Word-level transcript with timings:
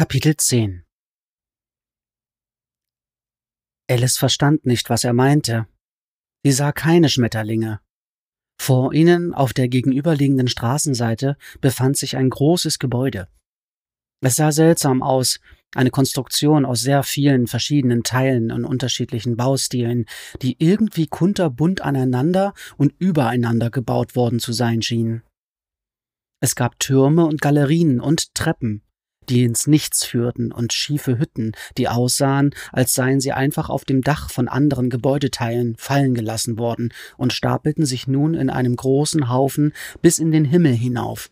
Kapitel 0.00 0.34
10 0.34 0.82
Alice 3.86 4.16
verstand 4.16 4.64
nicht, 4.64 4.88
was 4.88 5.04
er 5.04 5.12
meinte. 5.12 5.66
Sie 6.42 6.52
sah 6.52 6.72
keine 6.72 7.10
Schmetterlinge. 7.10 7.82
Vor 8.58 8.94
ihnen, 8.94 9.34
auf 9.34 9.52
der 9.52 9.68
gegenüberliegenden 9.68 10.48
Straßenseite, 10.48 11.36
befand 11.60 11.98
sich 11.98 12.16
ein 12.16 12.30
großes 12.30 12.78
Gebäude. 12.78 13.28
Es 14.24 14.36
sah 14.36 14.52
seltsam 14.52 15.02
aus, 15.02 15.38
eine 15.74 15.90
Konstruktion 15.90 16.64
aus 16.64 16.80
sehr 16.80 17.02
vielen 17.02 17.46
verschiedenen 17.46 18.02
Teilen 18.02 18.52
und 18.52 18.64
unterschiedlichen 18.64 19.36
Baustilen, 19.36 20.06
die 20.40 20.56
irgendwie 20.58 21.08
kunterbunt 21.08 21.82
aneinander 21.82 22.54
und 22.78 22.94
übereinander 22.98 23.68
gebaut 23.68 24.16
worden 24.16 24.38
zu 24.38 24.54
sein 24.54 24.80
schienen. 24.80 25.24
Es 26.42 26.54
gab 26.54 26.78
Türme 26.78 27.26
und 27.26 27.42
Galerien 27.42 28.00
und 28.00 28.34
Treppen, 28.34 28.82
die 29.30 29.44
ins 29.44 29.66
Nichts 29.66 30.04
führten, 30.04 30.52
und 30.52 30.72
schiefe 30.72 31.18
Hütten, 31.18 31.52
die 31.78 31.88
aussahen, 31.88 32.50
als 32.72 32.94
seien 32.94 33.20
sie 33.20 33.32
einfach 33.32 33.70
auf 33.70 33.84
dem 33.84 34.02
Dach 34.02 34.30
von 34.30 34.48
anderen 34.48 34.90
Gebäudeteilen 34.90 35.76
fallen 35.76 36.14
gelassen 36.14 36.58
worden 36.58 36.92
und 37.16 37.32
stapelten 37.32 37.86
sich 37.86 38.06
nun 38.06 38.34
in 38.34 38.50
einem 38.50 38.76
großen 38.76 39.28
Haufen 39.28 39.72
bis 40.02 40.18
in 40.18 40.32
den 40.32 40.44
Himmel 40.44 40.72
hinauf. 40.72 41.30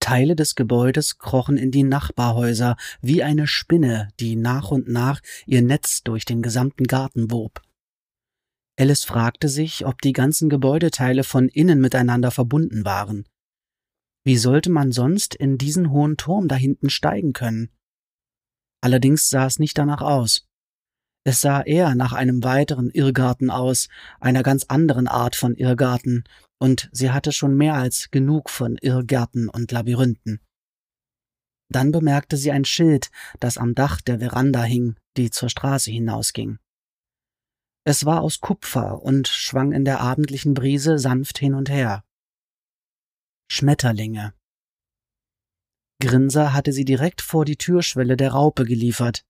Teile 0.00 0.34
des 0.34 0.54
Gebäudes 0.54 1.18
krochen 1.18 1.58
in 1.58 1.70
die 1.70 1.82
Nachbarhäuser 1.82 2.76
wie 3.02 3.22
eine 3.22 3.46
Spinne, 3.46 4.08
die 4.18 4.34
nach 4.34 4.70
und 4.70 4.88
nach 4.88 5.20
ihr 5.46 5.62
Netz 5.62 6.02
durch 6.02 6.24
den 6.24 6.40
gesamten 6.40 6.84
Garten 6.84 7.30
wob. 7.30 7.60
Alice 8.78 9.04
fragte 9.04 9.50
sich, 9.50 9.84
ob 9.84 10.00
die 10.00 10.14
ganzen 10.14 10.48
Gebäudeteile 10.48 11.22
von 11.22 11.48
innen 11.48 11.80
miteinander 11.82 12.30
verbunden 12.30 12.86
waren. 12.86 13.26
Wie 14.24 14.36
sollte 14.36 14.70
man 14.70 14.92
sonst 14.92 15.34
in 15.34 15.56
diesen 15.56 15.90
hohen 15.90 16.16
Turm 16.16 16.48
da 16.48 16.56
hinten 16.56 16.90
steigen 16.90 17.32
können? 17.32 17.70
Allerdings 18.82 19.28
sah 19.28 19.46
es 19.46 19.58
nicht 19.58 19.78
danach 19.78 20.02
aus. 20.02 20.46
Es 21.24 21.40
sah 21.40 21.62
eher 21.62 21.94
nach 21.94 22.12
einem 22.12 22.42
weiteren 22.42 22.90
Irrgarten 22.90 23.50
aus, 23.50 23.88
einer 24.20 24.42
ganz 24.42 24.64
anderen 24.64 25.06
Art 25.06 25.36
von 25.36 25.54
Irrgarten, 25.54 26.24
und 26.58 26.88
sie 26.92 27.10
hatte 27.10 27.32
schon 27.32 27.56
mehr 27.56 27.74
als 27.74 28.10
genug 28.10 28.50
von 28.50 28.76
Irrgärten 28.80 29.48
und 29.48 29.70
Labyrinthen. 29.72 30.40
Dann 31.70 31.92
bemerkte 31.92 32.36
sie 32.36 32.50
ein 32.50 32.64
Schild, 32.64 33.10
das 33.38 33.58
am 33.58 33.74
Dach 33.74 34.00
der 34.00 34.18
Veranda 34.18 34.62
hing, 34.62 34.96
die 35.16 35.30
zur 35.30 35.48
Straße 35.48 35.90
hinausging. 35.90 36.58
Es 37.84 38.04
war 38.04 38.20
aus 38.20 38.40
Kupfer 38.40 39.02
und 39.02 39.28
schwang 39.28 39.72
in 39.72 39.84
der 39.84 40.00
abendlichen 40.00 40.54
Brise 40.54 40.98
sanft 40.98 41.38
hin 41.38 41.54
und 41.54 41.70
her. 41.70 42.02
Schmetterlinge. 43.52 44.32
Grinser 46.00 46.52
hatte 46.52 46.72
sie 46.72 46.84
direkt 46.84 47.20
vor 47.20 47.44
die 47.44 47.56
Türschwelle 47.56 48.16
der 48.16 48.30
Raupe 48.30 48.64
geliefert. 48.64 49.26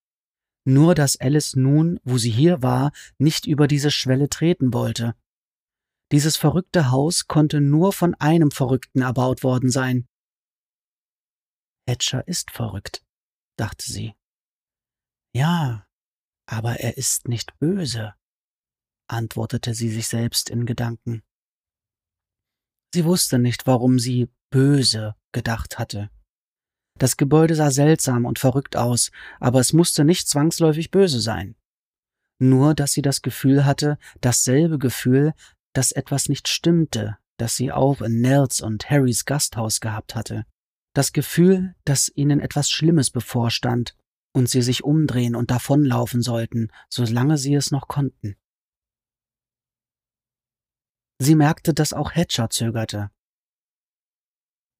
Nur 0.66 0.94
dass 0.94 1.18
Alice 1.18 1.56
nun, 1.56 1.98
wo 2.04 2.18
sie 2.18 2.30
hier 2.30 2.62
war, 2.62 2.92
nicht 3.16 3.46
über 3.46 3.66
diese 3.66 3.90
Schwelle 3.90 4.28
treten 4.28 4.74
wollte. 4.74 5.16
Dieses 6.12 6.36
verrückte 6.36 6.90
Haus 6.90 7.28
konnte 7.28 7.62
nur 7.62 7.94
von 7.94 8.14
einem 8.16 8.50
Verrückten 8.50 9.00
erbaut 9.00 9.42
worden 9.42 9.70
sein. 9.70 10.06
Hatcher 11.88 12.28
ist 12.28 12.50
verrückt, 12.50 13.02
dachte 13.56 13.90
sie. 13.90 14.14
Ja, 15.34 15.86
aber 16.44 16.78
er 16.80 16.98
ist 16.98 17.26
nicht 17.26 17.58
böse, 17.58 18.14
antwortete 19.08 19.72
sie 19.72 19.90
sich 19.90 20.08
selbst 20.08 20.50
in 20.50 20.66
Gedanken. 20.66 21.22
Sie 22.92 23.04
wusste 23.04 23.38
nicht, 23.38 23.66
warum 23.66 23.98
sie 23.98 24.28
böse 24.50 25.14
gedacht 25.32 25.78
hatte. 25.78 26.10
Das 26.98 27.16
Gebäude 27.16 27.54
sah 27.54 27.70
seltsam 27.70 28.24
und 28.24 28.38
verrückt 28.38 28.76
aus, 28.76 29.10
aber 29.38 29.60
es 29.60 29.72
musste 29.72 30.04
nicht 30.04 30.28
zwangsläufig 30.28 30.90
böse 30.90 31.20
sein. 31.20 31.56
Nur, 32.38 32.74
dass 32.74 32.92
sie 32.92 33.02
das 33.02 33.22
Gefühl 33.22 33.64
hatte, 33.64 33.98
dasselbe 34.20 34.78
Gefühl, 34.78 35.34
dass 35.72 35.92
etwas 35.92 36.28
nicht 36.28 36.48
stimmte, 36.48 37.16
das 37.36 37.56
sie 37.56 37.72
auch 37.72 38.02
in 38.02 38.20
Nels 38.20 38.60
und 38.60 38.90
Harrys 38.90 39.24
Gasthaus 39.24 39.80
gehabt 39.80 40.14
hatte. 40.14 40.44
Das 40.94 41.12
Gefühl, 41.12 41.74
dass 41.84 42.10
ihnen 42.14 42.40
etwas 42.40 42.70
Schlimmes 42.70 43.10
bevorstand 43.10 43.96
und 44.32 44.48
sie 44.48 44.62
sich 44.62 44.84
umdrehen 44.84 45.36
und 45.36 45.50
davonlaufen 45.50 46.22
sollten, 46.22 46.68
solange 46.88 47.38
sie 47.38 47.54
es 47.54 47.70
noch 47.70 47.88
konnten. 47.88 48.36
Sie 51.22 51.34
merkte, 51.34 51.74
dass 51.74 51.92
auch 51.92 52.12
Hatcher 52.12 52.48
zögerte. 52.48 53.10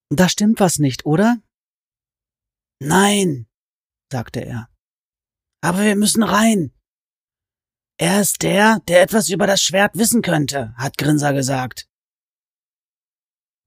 Da 0.08 0.28
stimmt 0.28 0.58
was 0.58 0.78
nicht, 0.78 1.04
oder? 1.04 1.42
Nein, 2.80 3.46
sagte 4.10 4.40
er. 4.40 4.70
Aber 5.62 5.82
wir 5.82 5.96
müssen 5.96 6.22
rein. 6.22 6.72
Er 7.98 8.22
ist 8.22 8.42
der, 8.42 8.80
der 8.88 9.02
etwas 9.02 9.28
über 9.28 9.46
das 9.46 9.60
Schwert 9.60 9.98
wissen 9.98 10.22
könnte, 10.22 10.74
hat 10.76 10.96
Grinser 10.96 11.34
gesagt. 11.34 11.86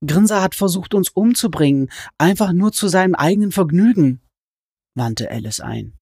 Grinser 0.04 0.42
hat 0.42 0.56
versucht, 0.56 0.94
uns 0.94 1.10
umzubringen, 1.10 1.90
einfach 2.18 2.52
nur 2.52 2.72
zu 2.72 2.88
seinem 2.88 3.14
eigenen 3.14 3.52
Vergnügen, 3.52 4.20
wandte 4.96 5.30
Alice 5.30 5.60
ein. 5.60 5.96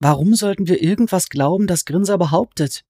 Warum 0.00 0.34
sollten 0.34 0.66
wir 0.66 0.82
irgendwas 0.82 1.28
glauben, 1.28 1.66
das 1.68 1.84
Grinser 1.84 2.18
behauptet? 2.18 2.84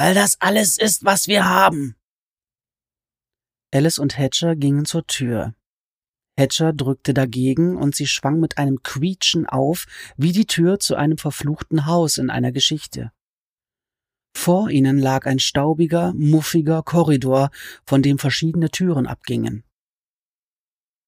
Weil 0.00 0.14
das 0.14 0.40
alles 0.40 0.78
ist, 0.78 1.04
was 1.04 1.28
wir 1.28 1.44
haben. 1.44 1.94
Alice 3.70 3.98
und 3.98 4.16
Hatcher 4.16 4.56
gingen 4.56 4.86
zur 4.86 5.06
Tür. 5.06 5.54
Hatcher 6.38 6.72
drückte 6.72 7.12
dagegen 7.12 7.76
und 7.76 7.94
sie 7.94 8.06
schwang 8.06 8.40
mit 8.40 8.56
einem 8.56 8.82
Quietschen 8.82 9.44
auf, 9.44 9.84
wie 10.16 10.32
die 10.32 10.46
Tür 10.46 10.80
zu 10.80 10.96
einem 10.96 11.18
verfluchten 11.18 11.84
Haus 11.84 12.16
in 12.16 12.30
einer 12.30 12.50
Geschichte. 12.50 13.12
Vor 14.34 14.70
ihnen 14.70 14.98
lag 14.98 15.26
ein 15.26 15.38
staubiger, 15.38 16.14
muffiger 16.14 16.82
Korridor, 16.82 17.50
von 17.84 18.00
dem 18.00 18.18
verschiedene 18.18 18.70
Türen 18.70 19.06
abgingen. 19.06 19.64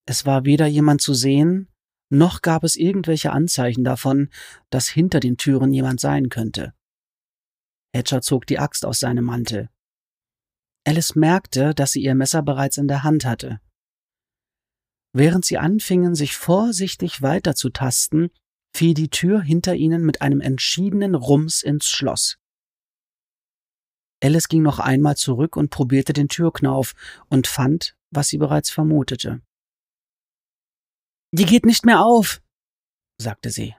Es 0.05 0.27
war 0.27 0.45
weder 0.45 0.67
jemand 0.67 1.01
zu 1.01 1.15
sehen, 1.15 1.71
noch 2.11 2.43
gab 2.43 2.63
es 2.63 2.77
irgendwelche 2.77 3.33
Anzeichen 3.33 3.85
davon, 3.85 4.29
dass 4.69 4.87
hinter 4.87 5.19
den 5.19 5.39
Türen 5.39 5.73
jemand 5.73 5.99
sein 5.99 6.29
könnte. 6.29 6.75
Hatcher 7.95 8.23
zog 8.23 8.47
die 8.47 8.59
Axt 8.59 8.85
aus 8.85 9.01
seinem 9.01 9.25
Mantel. 9.25 9.69
Alice 10.85 11.15
merkte, 11.15 11.75
dass 11.75 11.93
sie 11.93 12.03
ihr 12.03 12.15
Messer 12.15 12.43
bereits 12.43 12.77
in 12.77 12.89
der 12.89 13.03
Hand 13.05 13.25
hatte. 13.25 13.61
Während 15.15 15.45
sie 15.45 15.59
anfingen, 15.59 16.15
sich 16.15 16.37
vorsichtig 16.37 17.23
weiterzutasten, 17.23 18.31
fiel 18.75 18.95
die 18.95 19.11
Tür 19.11 19.43
hinter 19.43 19.75
ihnen 19.75 20.05
mit 20.05 20.23
einem 20.23 20.41
entschiedenen 20.41 21.15
Rums 21.15 21.63
ins 21.63 21.87
Schloss. 21.87 22.39
Alice 24.23 24.49
ging 24.49 24.63
noch 24.63 24.79
einmal 24.79 25.17
zurück 25.17 25.57
und 25.57 25.71
probierte 25.71 26.13
den 26.13 26.29
Türknauf 26.29 26.95
und 27.29 27.47
fand, 27.47 27.97
was 28.11 28.29
sie 28.29 28.39
bereits 28.39 28.71
vermutete. 28.71 29.43
Die 31.33 31.45
geht 31.45 31.67
nicht 31.67 31.85
mehr 31.85 32.05
auf, 32.05 32.41
sagte 33.21 33.51
sie. 33.51 33.75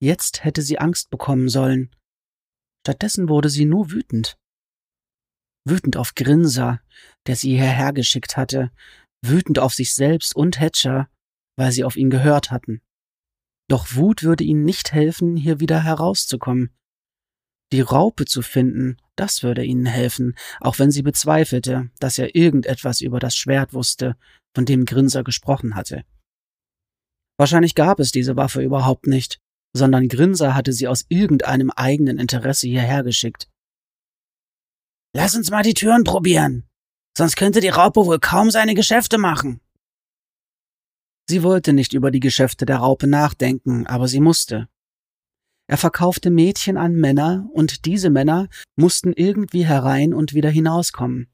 Jetzt 0.00 0.44
hätte 0.44 0.62
sie 0.62 0.78
Angst 0.78 1.10
bekommen 1.10 1.48
sollen. 1.48 1.94
Stattdessen 2.86 3.28
wurde 3.28 3.48
sie 3.48 3.64
nur 3.64 3.90
wütend. 3.90 4.36
Wütend 5.66 5.96
auf 5.96 6.14
Grinser, 6.14 6.80
der 7.26 7.36
sie 7.36 7.50
hierher 7.50 7.92
geschickt 7.92 8.36
hatte, 8.36 8.70
wütend 9.22 9.58
auf 9.58 9.74
sich 9.74 9.94
selbst 9.94 10.34
und 10.34 10.58
Hatcher, 10.58 11.08
weil 11.58 11.72
sie 11.72 11.84
auf 11.84 11.96
ihn 11.96 12.10
gehört 12.10 12.50
hatten. 12.50 12.80
Doch 13.68 13.94
Wut 13.94 14.22
würde 14.22 14.44
ihnen 14.44 14.64
nicht 14.64 14.92
helfen, 14.92 15.36
hier 15.36 15.60
wieder 15.60 15.84
herauszukommen. 15.84 16.74
Die 17.72 17.82
Raupe 17.82 18.24
zu 18.24 18.42
finden, 18.42 18.96
das 19.14 19.42
würde 19.42 19.64
ihnen 19.64 19.86
helfen, 19.86 20.34
auch 20.60 20.78
wenn 20.78 20.90
sie 20.90 21.02
bezweifelte, 21.02 21.90
dass 22.00 22.18
er 22.18 22.34
irgendetwas 22.34 23.00
über 23.00 23.20
das 23.20 23.36
Schwert 23.36 23.74
wusste, 23.74 24.16
von 24.56 24.64
dem 24.64 24.86
Grinser 24.86 25.22
gesprochen 25.22 25.76
hatte. 25.76 26.04
Wahrscheinlich 27.38 27.74
gab 27.74 28.00
es 28.00 28.10
diese 28.10 28.36
Waffe 28.36 28.62
überhaupt 28.62 29.06
nicht, 29.06 29.40
sondern 29.72 30.08
Grinser 30.08 30.54
hatte 30.54 30.72
sie 30.72 30.88
aus 30.88 31.04
irgendeinem 31.08 31.70
eigenen 31.70 32.18
Interesse 32.18 32.66
hierher 32.66 33.02
geschickt. 33.02 33.48
Lass 35.14 35.34
uns 35.34 35.50
mal 35.50 35.62
die 35.62 35.74
Türen 35.74 36.04
probieren, 36.04 36.68
sonst 37.16 37.36
könnte 37.36 37.60
die 37.60 37.68
Raupe 37.68 38.06
wohl 38.06 38.18
kaum 38.18 38.50
seine 38.50 38.74
Geschäfte 38.74 39.18
machen. 39.18 39.60
Sie 41.28 41.42
wollte 41.42 41.72
nicht 41.72 41.92
über 41.92 42.10
die 42.10 42.20
Geschäfte 42.20 42.66
der 42.66 42.78
Raupe 42.78 43.06
nachdenken, 43.06 43.86
aber 43.86 44.08
sie 44.08 44.20
musste. 44.20 44.68
Er 45.68 45.76
verkaufte 45.76 46.30
Mädchen 46.30 46.76
an 46.76 46.96
Männer, 46.96 47.48
und 47.52 47.84
diese 47.84 48.10
Männer 48.10 48.48
mussten 48.74 49.12
irgendwie 49.12 49.64
herein 49.64 50.12
und 50.12 50.34
wieder 50.34 50.50
hinauskommen. 50.50 51.28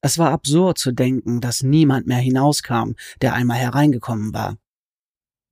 Es 0.00 0.18
war 0.18 0.30
absurd 0.30 0.78
zu 0.78 0.92
denken, 0.92 1.40
dass 1.40 1.64
niemand 1.64 2.06
mehr 2.06 2.18
hinauskam, 2.18 2.92
der 3.20 3.34
einmal 3.34 3.58
hereingekommen 3.58 4.32
war. 4.32 4.56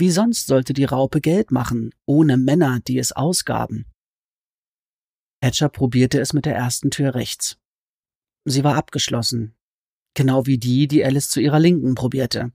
Wie 0.00 0.10
sonst 0.10 0.46
sollte 0.46 0.74
die 0.74 0.84
Raupe 0.84 1.20
Geld 1.20 1.50
machen, 1.50 1.92
ohne 2.06 2.36
Männer, 2.36 2.78
die 2.80 2.98
es 2.98 3.10
ausgaben? 3.10 3.84
Hatcher 5.42 5.68
probierte 5.68 6.20
es 6.20 6.32
mit 6.32 6.46
der 6.46 6.54
ersten 6.54 6.90
Tür 6.90 7.16
rechts. 7.16 7.58
Sie 8.44 8.62
war 8.62 8.76
abgeschlossen, 8.76 9.56
genau 10.14 10.46
wie 10.46 10.58
die, 10.58 10.86
die 10.86 11.04
Alice 11.04 11.30
zu 11.30 11.40
ihrer 11.40 11.58
Linken 11.58 11.96
probierte. 11.96 12.52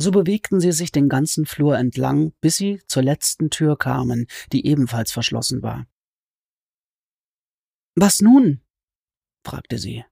So 0.00 0.12
bewegten 0.12 0.60
sie 0.60 0.72
sich 0.72 0.92
den 0.92 1.08
ganzen 1.08 1.44
Flur 1.44 1.76
entlang, 1.76 2.32
bis 2.40 2.56
sie 2.56 2.80
zur 2.86 3.02
letzten 3.02 3.50
Tür 3.50 3.76
kamen, 3.76 4.26
die 4.52 4.66
ebenfalls 4.66 5.12
verschlossen 5.12 5.62
war. 5.62 5.86
Was 7.94 8.20
nun? 8.20 8.62
fragte 9.44 9.78
sie. 9.78 10.04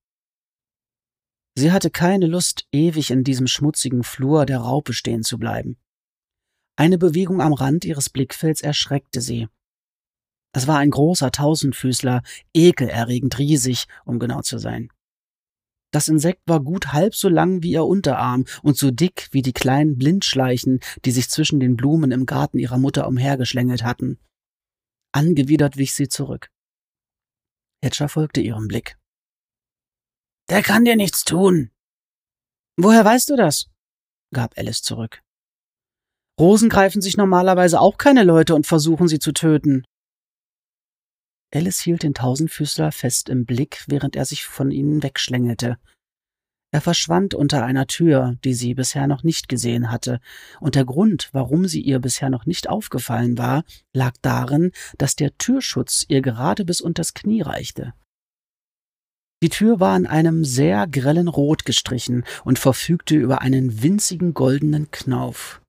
Sie 1.56 1.72
hatte 1.72 1.90
keine 1.90 2.26
Lust, 2.26 2.66
ewig 2.72 3.10
in 3.10 3.24
diesem 3.24 3.46
schmutzigen 3.46 4.02
Flur 4.02 4.44
der 4.44 4.58
Raupe 4.58 4.92
stehen 4.92 5.22
zu 5.22 5.38
bleiben. 5.38 5.78
Eine 6.80 6.96
Bewegung 6.96 7.42
am 7.42 7.52
Rand 7.52 7.84
ihres 7.84 8.08
Blickfelds 8.08 8.62
erschreckte 8.62 9.20
sie. 9.20 9.48
Es 10.54 10.66
war 10.66 10.78
ein 10.78 10.88
großer 10.88 11.30
Tausendfüßler, 11.30 12.22
ekelerregend 12.54 13.36
riesig, 13.36 13.84
um 14.06 14.18
genau 14.18 14.40
zu 14.40 14.56
sein. 14.56 14.90
Das 15.92 16.08
Insekt 16.08 16.40
war 16.46 16.60
gut 16.60 16.94
halb 16.94 17.14
so 17.14 17.28
lang 17.28 17.62
wie 17.62 17.72
ihr 17.72 17.84
Unterarm 17.84 18.46
und 18.62 18.78
so 18.78 18.90
dick 18.90 19.28
wie 19.30 19.42
die 19.42 19.52
kleinen 19.52 19.98
Blindschleichen, 19.98 20.80
die 21.04 21.10
sich 21.10 21.28
zwischen 21.28 21.60
den 21.60 21.76
Blumen 21.76 22.12
im 22.12 22.24
Garten 22.24 22.58
ihrer 22.58 22.78
Mutter 22.78 23.06
umhergeschlängelt 23.06 23.84
hatten. 23.84 24.18
Angewidert 25.12 25.76
wich 25.76 25.92
sie 25.92 26.08
zurück. 26.08 26.48
Hedger 27.84 28.08
folgte 28.08 28.40
ihrem 28.40 28.68
Blick. 28.68 28.96
Der 30.48 30.62
kann 30.62 30.86
dir 30.86 30.96
nichts 30.96 31.24
tun. 31.24 31.72
Woher 32.78 33.04
weißt 33.04 33.28
du 33.28 33.36
das? 33.36 33.66
gab 34.32 34.56
Alice 34.56 34.80
zurück. 34.80 35.22
Rosen 36.40 36.70
greifen 36.70 37.02
sich 37.02 37.18
normalerweise 37.18 37.78
auch 37.78 37.98
keine 37.98 38.24
Leute 38.24 38.54
und 38.54 38.66
versuchen 38.66 39.08
sie 39.08 39.18
zu 39.18 39.32
töten. 39.32 39.84
Alice 41.54 41.80
hielt 41.80 42.02
den 42.02 42.14
Tausendfüßler 42.14 42.92
fest 42.92 43.28
im 43.28 43.44
Blick, 43.44 43.84
während 43.88 44.16
er 44.16 44.24
sich 44.24 44.46
von 44.46 44.70
ihnen 44.70 45.02
wegschlängelte. 45.02 45.76
Er 46.72 46.80
verschwand 46.80 47.34
unter 47.34 47.64
einer 47.64 47.86
Tür, 47.88 48.38
die 48.42 48.54
sie 48.54 48.72
bisher 48.72 49.06
noch 49.06 49.22
nicht 49.22 49.50
gesehen 49.50 49.90
hatte, 49.90 50.18
und 50.60 50.76
der 50.76 50.86
Grund, 50.86 51.28
warum 51.32 51.68
sie 51.68 51.82
ihr 51.82 51.98
bisher 51.98 52.30
noch 52.30 52.46
nicht 52.46 52.70
aufgefallen 52.70 53.36
war, 53.36 53.64
lag 53.92 54.14
darin, 54.22 54.72
dass 54.96 55.16
der 55.16 55.36
Türschutz 55.36 56.06
ihr 56.08 56.22
gerade 56.22 56.64
bis 56.64 56.80
unters 56.80 57.12
Knie 57.12 57.42
reichte. 57.42 57.92
Die 59.42 59.50
Tür 59.50 59.78
war 59.78 59.94
in 59.94 60.06
einem 60.06 60.44
sehr 60.44 60.86
grellen 60.86 61.28
Rot 61.28 61.66
gestrichen 61.66 62.24
und 62.44 62.58
verfügte 62.58 63.16
über 63.16 63.42
einen 63.42 63.82
winzigen 63.82 64.32
goldenen 64.32 64.90
Knauf. 64.90 65.60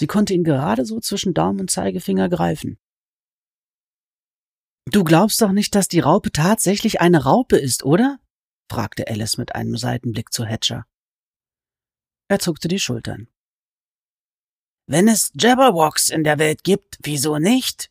Sie 0.00 0.06
konnte 0.06 0.34
ihn 0.34 0.44
gerade 0.44 0.84
so 0.84 1.00
zwischen 1.00 1.34
Daumen 1.34 1.60
und 1.60 1.70
Zeigefinger 1.70 2.28
greifen. 2.28 2.78
Du 4.86 5.04
glaubst 5.04 5.40
doch 5.40 5.52
nicht, 5.52 5.74
dass 5.74 5.88
die 5.88 6.00
Raupe 6.00 6.30
tatsächlich 6.30 7.00
eine 7.00 7.24
Raupe 7.24 7.56
ist, 7.56 7.84
oder? 7.84 8.18
fragte 8.70 9.06
Alice 9.08 9.38
mit 9.38 9.54
einem 9.54 9.76
Seitenblick 9.76 10.32
zu 10.32 10.44
Hatcher. 10.44 10.86
Er 12.28 12.38
zuckte 12.38 12.68
die 12.68 12.78
Schultern. 12.78 13.28
Wenn 14.86 15.08
es 15.08 15.30
Jabberwocks 15.34 16.10
in 16.10 16.24
der 16.24 16.38
Welt 16.38 16.64
gibt, 16.64 16.98
wieso 17.02 17.38
nicht? 17.38 17.90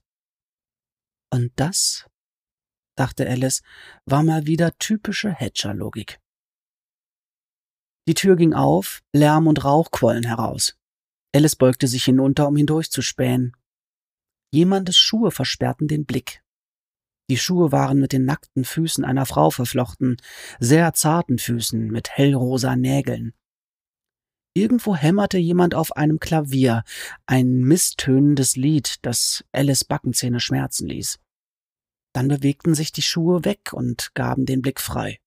Und 1.32 1.52
das, 1.56 2.08
dachte 2.96 3.28
Alice, 3.28 3.64
war 4.06 4.22
mal 4.22 4.46
wieder 4.46 4.78
typische 4.78 5.32
Hatcher-Logik. 5.32 6.20
Die 8.08 8.14
Tür 8.14 8.36
ging 8.36 8.54
auf, 8.54 9.02
Lärm 9.14 9.48
und 9.48 9.64
Rauch 9.64 9.90
quollen 9.90 10.26
heraus. 10.26 10.78
Alice 11.36 11.56
beugte 11.56 11.88
sich 11.88 12.06
hinunter, 12.06 12.48
um 12.48 12.56
hindurchzuspähen. 12.56 13.54
Jemandes 14.52 14.98
Schuhe 14.98 15.32
versperrten 15.32 15.88
den 15.88 16.06
Blick. 16.06 16.44
Die 17.30 17.38
Schuhe 17.38 17.72
waren 17.72 18.00
mit 18.00 18.14
den 18.14 18.26
nackten 18.26 18.66
Füßen 18.66 19.04
einer 19.04 19.26
Frau 19.26 19.50
verflochten, 19.50 20.18
sehr 20.60 20.94
zarten 20.94 21.40
Füßen 21.40 21.88
mit 21.88 22.12
hellrosa 22.12 22.76
Nägeln. 22.76 23.34
Irgendwo 24.56 24.96
hämmerte 24.96 25.40
jemand 25.40 25.74
auf 25.74 25.96
einem 25.96 26.20
Klavier, 26.20 26.84
ein 27.26 27.62
misstönendes 27.62 28.56
Lied, 28.56 28.98
das 29.02 29.44
Alice 29.52 29.84
Backenzähne 29.84 30.40
schmerzen 30.40 30.88
ließ. 30.88 31.20
Dann 32.14 32.28
bewegten 32.28 32.76
sich 32.76 32.92
die 32.92 33.02
Schuhe 33.02 33.44
weg 33.46 33.74
und 33.74 34.14
gaben 34.14 34.46
den 34.46 34.62
Blick 34.62 34.80
frei. 34.80 35.20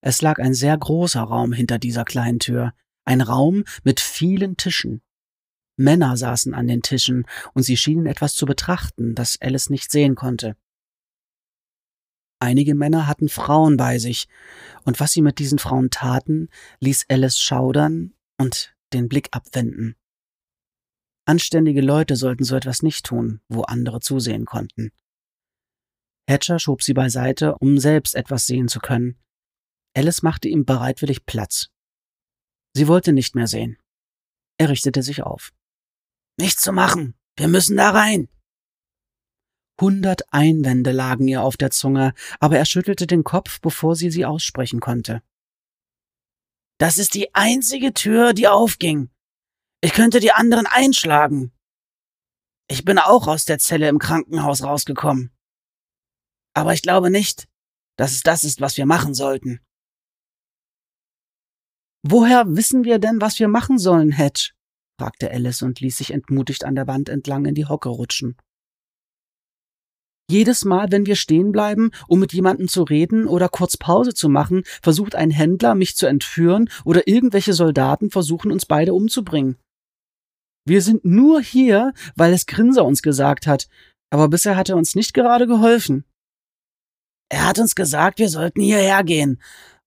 Es 0.00 0.22
lag 0.22 0.38
ein 0.38 0.54
sehr 0.54 0.76
großer 0.78 1.20
Raum 1.20 1.52
hinter 1.52 1.78
dieser 1.78 2.04
kleinen 2.04 2.38
Tür, 2.38 2.72
ein 3.04 3.20
Raum 3.20 3.64
mit 3.84 4.00
vielen 4.00 4.56
Tischen. 4.56 5.02
Männer 5.76 6.16
saßen 6.16 6.54
an 6.54 6.66
den 6.66 6.82
Tischen, 6.82 7.26
und 7.54 7.62
sie 7.62 7.76
schienen 7.76 8.06
etwas 8.06 8.34
zu 8.34 8.46
betrachten, 8.46 9.14
das 9.14 9.38
Alice 9.40 9.70
nicht 9.70 9.90
sehen 9.90 10.14
konnte. 10.14 10.56
Einige 12.38 12.74
Männer 12.74 13.06
hatten 13.06 13.28
Frauen 13.28 13.76
bei 13.76 13.98
sich, 13.98 14.28
und 14.84 15.00
was 15.00 15.12
sie 15.12 15.22
mit 15.22 15.38
diesen 15.38 15.58
Frauen 15.58 15.90
taten, 15.90 16.48
ließ 16.80 17.06
Alice 17.08 17.38
schaudern 17.38 18.14
und 18.38 18.74
den 18.92 19.08
Blick 19.08 19.28
abwenden. 19.30 19.96
Anständige 21.24 21.80
Leute 21.80 22.16
sollten 22.16 22.44
so 22.44 22.56
etwas 22.56 22.82
nicht 22.82 23.06
tun, 23.06 23.40
wo 23.48 23.62
andere 23.62 24.00
zusehen 24.00 24.44
konnten. 24.44 24.90
Hatcher 26.28 26.58
schob 26.58 26.82
sie 26.82 26.94
beiseite, 26.94 27.56
um 27.58 27.78
selbst 27.78 28.14
etwas 28.14 28.46
sehen 28.46 28.68
zu 28.68 28.80
können. 28.80 29.18
Alice 29.94 30.22
machte 30.22 30.48
ihm 30.48 30.64
bereitwillig 30.64 31.26
Platz. 31.26 31.71
Sie 32.74 32.88
wollte 32.88 33.12
nicht 33.12 33.34
mehr 33.34 33.46
sehen. 33.46 33.78
Er 34.58 34.68
richtete 34.68 35.02
sich 35.02 35.22
auf. 35.22 35.52
Nichts 36.38 36.62
zu 36.62 36.72
machen. 36.72 37.14
Wir 37.36 37.48
müssen 37.48 37.76
da 37.76 37.90
rein. 37.90 38.28
Hundert 39.80 40.32
Einwände 40.32 40.92
lagen 40.92 41.26
ihr 41.28 41.42
auf 41.42 41.56
der 41.56 41.70
Zunge, 41.70 42.14
aber 42.40 42.56
er 42.56 42.66
schüttelte 42.66 43.06
den 43.06 43.24
Kopf, 43.24 43.60
bevor 43.60 43.96
sie 43.96 44.10
sie 44.10 44.24
aussprechen 44.24 44.80
konnte. 44.80 45.22
Das 46.78 46.98
ist 46.98 47.14
die 47.14 47.34
einzige 47.34 47.92
Tür, 47.92 48.32
die 48.32 48.48
aufging. 48.48 49.10
Ich 49.80 49.92
könnte 49.92 50.20
die 50.20 50.32
anderen 50.32 50.66
einschlagen. 50.66 51.52
Ich 52.68 52.84
bin 52.84 52.98
auch 52.98 53.26
aus 53.26 53.44
der 53.44 53.58
Zelle 53.58 53.88
im 53.88 53.98
Krankenhaus 53.98 54.62
rausgekommen. 54.62 55.32
Aber 56.54 56.72
ich 56.74 56.82
glaube 56.82 57.10
nicht, 57.10 57.48
dass 57.96 58.12
es 58.12 58.22
das 58.22 58.44
ist, 58.44 58.60
was 58.60 58.76
wir 58.76 58.86
machen 58.86 59.14
sollten. 59.14 59.60
Woher 62.04 62.56
wissen 62.56 62.84
wir 62.84 62.98
denn, 62.98 63.20
was 63.20 63.38
wir 63.38 63.48
machen 63.48 63.78
sollen, 63.78 64.10
Hedge? 64.10 64.50
fragte 64.98 65.30
Alice 65.30 65.62
und 65.62 65.80
ließ 65.80 65.98
sich 65.98 66.12
entmutigt 66.12 66.64
an 66.64 66.74
der 66.74 66.86
Wand 66.86 67.08
entlang 67.08 67.44
in 67.44 67.54
die 67.54 67.66
Hocke 67.66 67.88
rutschen. 67.88 68.36
Jedes 70.30 70.64
Mal, 70.64 70.90
wenn 70.90 71.06
wir 71.06 71.16
stehen 71.16 71.52
bleiben, 71.52 71.90
um 72.08 72.18
mit 72.18 72.32
jemandem 72.32 72.68
zu 72.68 72.82
reden 72.82 73.26
oder 73.26 73.48
kurz 73.48 73.76
Pause 73.76 74.14
zu 74.14 74.28
machen, 74.28 74.62
versucht 74.82 75.14
ein 75.14 75.30
Händler, 75.30 75.74
mich 75.74 75.96
zu 75.96 76.06
entführen 76.06 76.70
oder 76.84 77.06
irgendwelche 77.06 77.52
Soldaten 77.52 78.10
versuchen, 78.10 78.50
uns 78.50 78.66
beide 78.66 78.94
umzubringen. 78.94 79.58
Wir 80.64 80.80
sind 80.80 81.04
nur 81.04 81.40
hier, 81.40 81.92
weil 82.16 82.32
es 82.32 82.46
Grinser 82.46 82.84
uns 82.84 83.02
gesagt 83.02 83.46
hat, 83.46 83.68
aber 84.10 84.28
bisher 84.28 84.56
hat 84.56 84.68
er 84.68 84.76
uns 84.76 84.94
nicht 84.94 85.14
gerade 85.14 85.46
geholfen. 85.46 86.04
Er 87.28 87.46
hat 87.46 87.58
uns 87.58 87.74
gesagt, 87.74 88.18
wir 88.18 88.28
sollten 88.28 88.60
hierher 88.60 89.02
gehen 89.04 89.40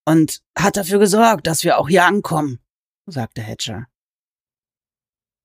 und 0.05 0.41
hat 0.57 0.77
dafür 0.77 1.00
gesorgt, 1.00 1.47
dass 1.47 1.63
wir 1.63 1.77
auch 1.77 1.89
hier 1.89 2.05
ankommen, 2.05 2.59
sagte 3.07 3.41
Hatcher. 3.41 3.88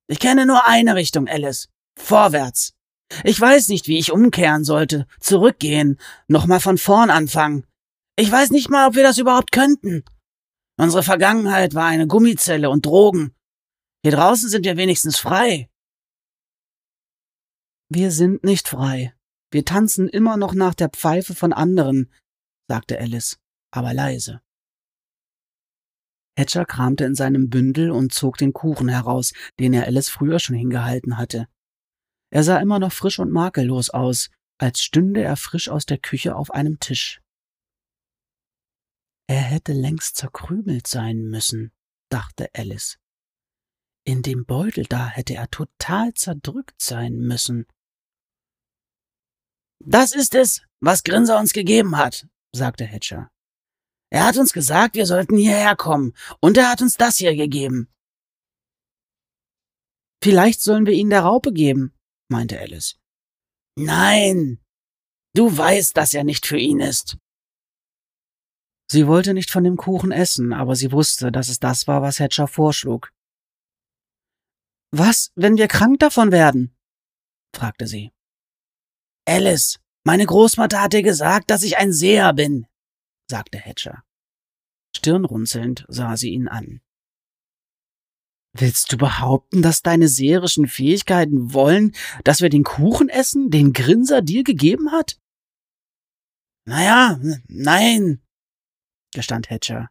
Ich 0.06 0.18
kenne 0.18 0.46
nur 0.46 0.66
eine 0.66 0.94
Richtung, 0.94 1.28
Alice. 1.28 1.68
Vorwärts. 1.98 2.74
Ich 3.24 3.40
weiß 3.40 3.68
nicht, 3.68 3.88
wie 3.88 3.98
ich 3.98 4.12
umkehren 4.12 4.64
sollte, 4.64 5.06
zurückgehen, 5.20 5.98
nochmal 6.28 6.60
von 6.60 6.78
vorn 6.78 7.10
anfangen. 7.10 7.66
Ich 8.16 8.30
weiß 8.30 8.50
nicht 8.50 8.70
mal, 8.70 8.88
ob 8.88 8.94
wir 8.94 9.02
das 9.02 9.18
überhaupt 9.18 9.52
könnten. 9.52 10.04
Unsere 10.78 11.02
Vergangenheit 11.02 11.74
war 11.74 11.86
eine 11.86 12.06
Gummizelle 12.06 12.70
und 12.70 12.86
Drogen. 12.86 13.34
Hier 14.02 14.12
draußen 14.12 14.48
sind 14.48 14.64
wir 14.64 14.76
wenigstens 14.76 15.18
frei. 15.18 15.68
Wir 17.88 18.10
sind 18.10 18.44
nicht 18.44 18.68
frei. 18.68 19.14
Wir 19.50 19.64
tanzen 19.64 20.08
immer 20.08 20.36
noch 20.36 20.54
nach 20.54 20.74
der 20.74 20.88
Pfeife 20.88 21.34
von 21.34 21.52
anderen, 21.52 22.12
sagte 22.68 22.98
Alice, 22.98 23.38
aber 23.72 23.92
leise. 23.92 24.40
Hatcher 26.40 26.64
kramte 26.64 27.04
in 27.04 27.14
seinem 27.14 27.50
Bündel 27.50 27.90
und 27.90 28.14
zog 28.14 28.38
den 28.38 28.54
Kuchen 28.54 28.88
heraus, 28.88 29.32
den 29.58 29.74
er 29.74 29.84
Alice 29.84 30.08
früher 30.08 30.38
schon 30.38 30.56
hingehalten 30.56 31.18
hatte. 31.18 31.46
Er 32.32 32.44
sah 32.44 32.58
immer 32.58 32.78
noch 32.78 32.92
frisch 32.92 33.18
und 33.18 33.30
makellos 33.30 33.90
aus, 33.90 34.30
als 34.58 34.80
stünde 34.80 35.22
er 35.22 35.36
frisch 35.36 35.68
aus 35.68 35.84
der 35.84 35.98
Küche 35.98 36.34
auf 36.34 36.50
einem 36.50 36.80
Tisch. 36.80 37.20
Er 39.28 39.42
hätte 39.42 39.72
längst 39.72 40.16
zerkrümelt 40.16 40.86
sein 40.86 41.28
müssen, 41.28 41.72
dachte 42.08 42.48
Alice. 42.54 42.98
In 44.04 44.22
dem 44.22 44.46
Beutel 44.46 44.86
da 44.86 45.08
hätte 45.08 45.34
er 45.34 45.50
total 45.50 46.14
zerdrückt 46.14 46.80
sein 46.80 47.18
müssen. 47.18 47.66
Das 49.78 50.14
ist 50.14 50.34
es, 50.34 50.62
was 50.80 51.04
Grinser 51.04 51.38
uns 51.38 51.52
gegeben 51.52 51.96
hat, 51.96 52.26
sagte 52.52 52.86
Hatcher. 52.86 53.30
Er 54.10 54.26
hat 54.26 54.36
uns 54.36 54.52
gesagt, 54.52 54.96
wir 54.96 55.06
sollten 55.06 55.36
hierher 55.36 55.76
kommen, 55.76 56.14
und 56.40 56.56
er 56.56 56.70
hat 56.70 56.82
uns 56.82 56.96
das 56.96 57.16
hier 57.16 57.36
gegeben. 57.36 57.88
Vielleicht 60.22 60.60
sollen 60.60 60.84
wir 60.84 60.92
ihn 60.92 61.10
der 61.10 61.22
Raupe 61.22 61.52
geben, 61.52 61.94
meinte 62.28 62.58
Alice. 62.58 62.98
Nein, 63.76 64.60
du 65.34 65.56
weißt, 65.56 65.96
dass 65.96 66.12
er 66.12 66.24
nicht 66.24 66.46
für 66.46 66.58
ihn 66.58 66.80
ist. 66.80 67.16
Sie 68.90 69.06
wollte 69.06 69.34
nicht 69.34 69.50
von 69.50 69.62
dem 69.62 69.76
Kuchen 69.76 70.10
essen, 70.10 70.52
aber 70.52 70.74
sie 70.74 70.90
wusste, 70.90 71.30
dass 71.30 71.48
es 71.48 71.60
das 71.60 71.86
war, 71.86 72.02
was 72.02 72.18
Hatcher 72.18 72.48
vorschlug. 72.48 73.12
Was, 74.92 75.30
wenn 75.36 75.56
wir 75.56 75.68
krank 75.68 76.00
davon 76.00 76.32
werden? 76.32 76.76
fragte 77.54 77.86
sie. 77.86 78.12
Alice, 79.28 79.78
meine 80.04 80.26
Großmutter 80.26 80.82
hat 80.82 80.92
dir 80.92 81.04
gesagt, 81.04 81.50
dass 81.50 81.62
ich 81.62 81.76
ein 81.76 81.92
Seher 81.92 82.32
bin, 82.32 82.66
sagte 83.30 83.58
Hatcher. 83.58 84.04
Stirnrunzelnd 84.94 85.86
sah 85.88 86.16
sie 86.18 86.30
ihn 86.30 86.48
an. 86.48 86.82
Willst 88.52 88.92
du 88.92 88.98
behaupten, 88.98 89.62
dass 89.62 89.82
deine 89.82 90.08
seherischen 90.08 90.66
Fähigkeiten 90.66 91.54
wollen, 91.54 91.94
dass 92.24 92.40
wir 92.40 92.50
den 92.50 92.64
Kuchen 92.64 93.08
essen, 93.08 93.50
den 93.50 93.72
Grinser 93.72 94.20
dir 94.20 94.42
gegeben 94.42 94.90
hat? 94.90 95.18
Naja, 96.66 97.18
nein, 97.46 98.20
gestand 99.14 99.48
Hatcher. 99.50 99.88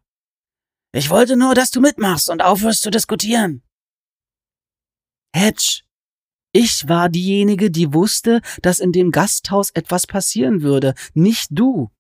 Ich 0.92 1.10
wollte 1.10 1.38
nur, 1.38 1.56
dass 1.56 1.72
du 1.72 1.80
mitmachst 1.82 2.30
und 2.30 2.42
aufhörst 2.42 2.82
zu 2.82 2.90
diskutieren. 2.90 3.64
Hatch, 5.34 5.86
ich 6.52 6.88
war 6.90 7.10
diejenige, 7.10 7.72
die 7.72 7.94
wusste, 7.94 8.42
dass 8.62 8.80
in 8.80 8.92
dem 8.92 9.12
Gasthaus 9.12 9.70
etwas 9.70 10.08
passieren 10.08 10.62
würde, 10.64 10.96
nicht 11.14 11.50
du, 11.52 11.92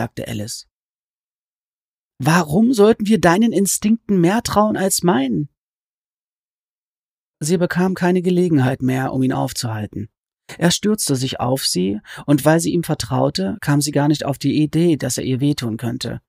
sagte 0.00 0.26
Alice. 0.26 0.66
Warum 2.18 2.72
sollten 2.72 3.06
wir 3.06 3.20
deinen 3.20 3.52
Instinkten 3.52 4.18
mehr 4.18 4.42
trauen 4.42 4.78
als 4.78 5.02
meinen? 5.02 5.50
Sie 7.38 7.58
bekam 7.58 7.92
keine 7.92 8.22
Gelegenheit 8.22 8.80
mehr, 8.80 9.12
um 9.12 9.22
ihn 9.22 9.34
aufzuhalten. 9.34 10.08
Er 10.56 10.70
stürzte 10.70 11.16
sich 11.16 11.38
auf 11.38 11.66
sie, 11.66 12.00
und 12.24 12.46
weil 12.46 12.60
sie 12.60 12.72
ihm 12.72 12.82
vertraute, 12.82 13.58
kam 13.60 13.82
sie 13.82 13.92
gar 13.92 14.08
nicht 14.08 14.24
auf 14.24 14.38
die 14.38 14.62
Idee, 14.62 14.96
dass 14.96 15.18
er 15.18 15.24
ihr 15.24 15.40
wehtun 15.40 15.76
könnte. 15.76 16.22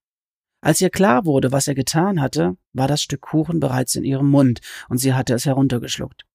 Als 0.61 0.81
ihr 0.81 0.89
klar 0.89 1.23
wurde, 1.23 1.53
was 1.53 1.69
er 1.69 1.75
getan 1.75 2.19
hatte, 2.19 2.57
war 2.73 2.89
das 2.89 3.01
Stück 3.01 3.21
Kuchen 3.21 3.61
bereits 3.61 3.95
in 3.95 4.03
ihrem 4.03 4.29
Mund, 4.29 4.59
und 4.89 4.97
sie 4.97 5.13
hatte 5.13 5.33
es 5.33 5.45
heruntergeschluckt. 5.45 6.25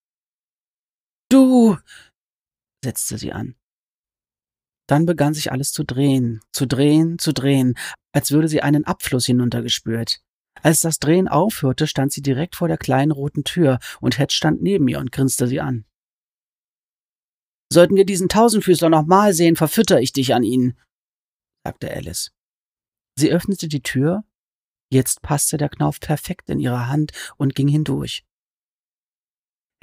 Du, 1.28 1.76
setzte 2.82 3.18
sie 3.18 3.32
an. 3.32 3.56
Dann 4.86 5.06
begann 5.06 5.34
sich 5.34 5.50
alles 5.50 5.72
zu 5.72 5.84
drehen, 5.84 6.40
zu 6.52 6.66
drehen, 6.66 7.18
zu 7.18 7.32
drehen, 7.32 7.74
als 8.12 8.30
würde 8.30 8.48
sie 8.48 8.62
einen 8.62 8.84
Abfluss 8.84 9.26
hinuntergespürt. 9.26 10.20
Als 10.62 10.80
das 10.80 10.98
Drehen 10.98 11.28
aufhörte, 11.28 11.86
stand 11.86 12.12
sie 12.12 12.22
direkt 12.22 12.56
vor 12.56 12.68
der 12.68 12.78
kleinen 12.78 13.12
roten 13.12 13.44
Tür, 13.44 13.78
und 14.00 14.18
Hed 14.18 14.32
stand 14.32 14.62
neben 14.62 14.88
ihr 14.88 14.98
und 14.98 15.12
grinste 15.12 15.46
sie 15.46 15.60
an. 15.60 15.84
Sollten 17.72 17.96
wir 17.96 18.04
diesen 18.04 18.28
Tausendfüßler 18.28 18.88
noch 18.88 19.06
mal 19.06 19.32
sehen, 19.32 19.56
verfütter 19.56 20.00
ich 20.00 20.12
dich 20.12 20.34
an 20.34 20.42
ihn, 20.42 20.78
sagte 21.64 21.90
Alice. 21.90 22.32
Sie 23.18 23.30
öffnete 23.30 23.68
die 23.68 23.82
Tür, 23.82 24.24
jetzt 24.92 25.22
passte 25.22 25.56
der 25.56 25.68
Knauf 25.68 26.00
perfekt 26.00 26.48
in 26.48 26.60
ihre 26.60 26.88
Hand 26.88 27.12
und 27.36 27.54
ging 27.54 27.68
hindurch. 27.68 28.25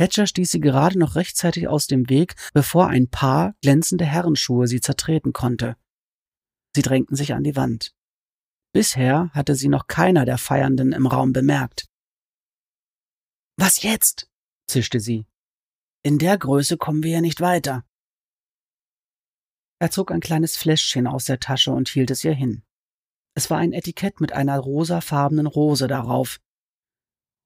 Hatcher 0.04 0.28
stieß 0.28 0.52
sie 0.52 0.60
gerade 0.60 1.00
noch 1.00 1.16
rechtzeitig 1.16 1.70
aus 1.70 1.88
dem 1.88 2.10
Weg, 2.10 2.36
bevor 2.54 2.88
ein 2.88 3.10
Paar 3.10 3.56
glänzende 3.62 4.04
Herrenschuhe 4.04 4.68
sie 4.68 4.82
zertreten 4.82 5.32
konnte. 5.32 5.78
Sie 6.76 6.82
drängten 6.82 7.16
sich 7.16 7.34
an 7.34 7.44
die 7.44 7.56
Wand. 7.56 7.96
Bisher 8.74 9.30
hatte 9.34 9.56
sie 9.56 9.70
noch 9.70 9.88
keiner 9.88 10.26
der 10.26 10.38
Feiernden 10.38 10.92
im 10.92 11.08
Raum 11.08 11.32
bemerkt. 11.32 11.88
Was 13.56 13.82
jetzt? 13.82 14.30
zischte 14.68 15.00
sie. 15.00 15.26
In 16.04 16.20
der 16.20 16.38
Größe 16.38 16.78
kommen 16.78 17.04
wir 17.04 17.12
ja 17.12 17.22
nicht 17.22 17.40
weiter. 17.40 17.86
Er 19.80 19.90
zog 19.90 20.12
ein 20.12 20.20
kleines 20.20 20.58
Fläschchen 20.58 21.08
aus 21.08 21.26
der 21.26 21.40
Tasche 21.40 21.72
und 21.72 21.88
hielt 21.88 22.12
es 22.12 22.26
ihr 22.26 22.34
hin. 22.34 22.64
Es 23.36 23.50
war 23.50 23.60
ein 23.60 23.72
Etikett 23.72 24.20
mit 24.20 24.34
einer 24.34 24.60
rosafarbenen 24.60 25.48
Rose 25.48 25.88
darauf. 25.88 26.42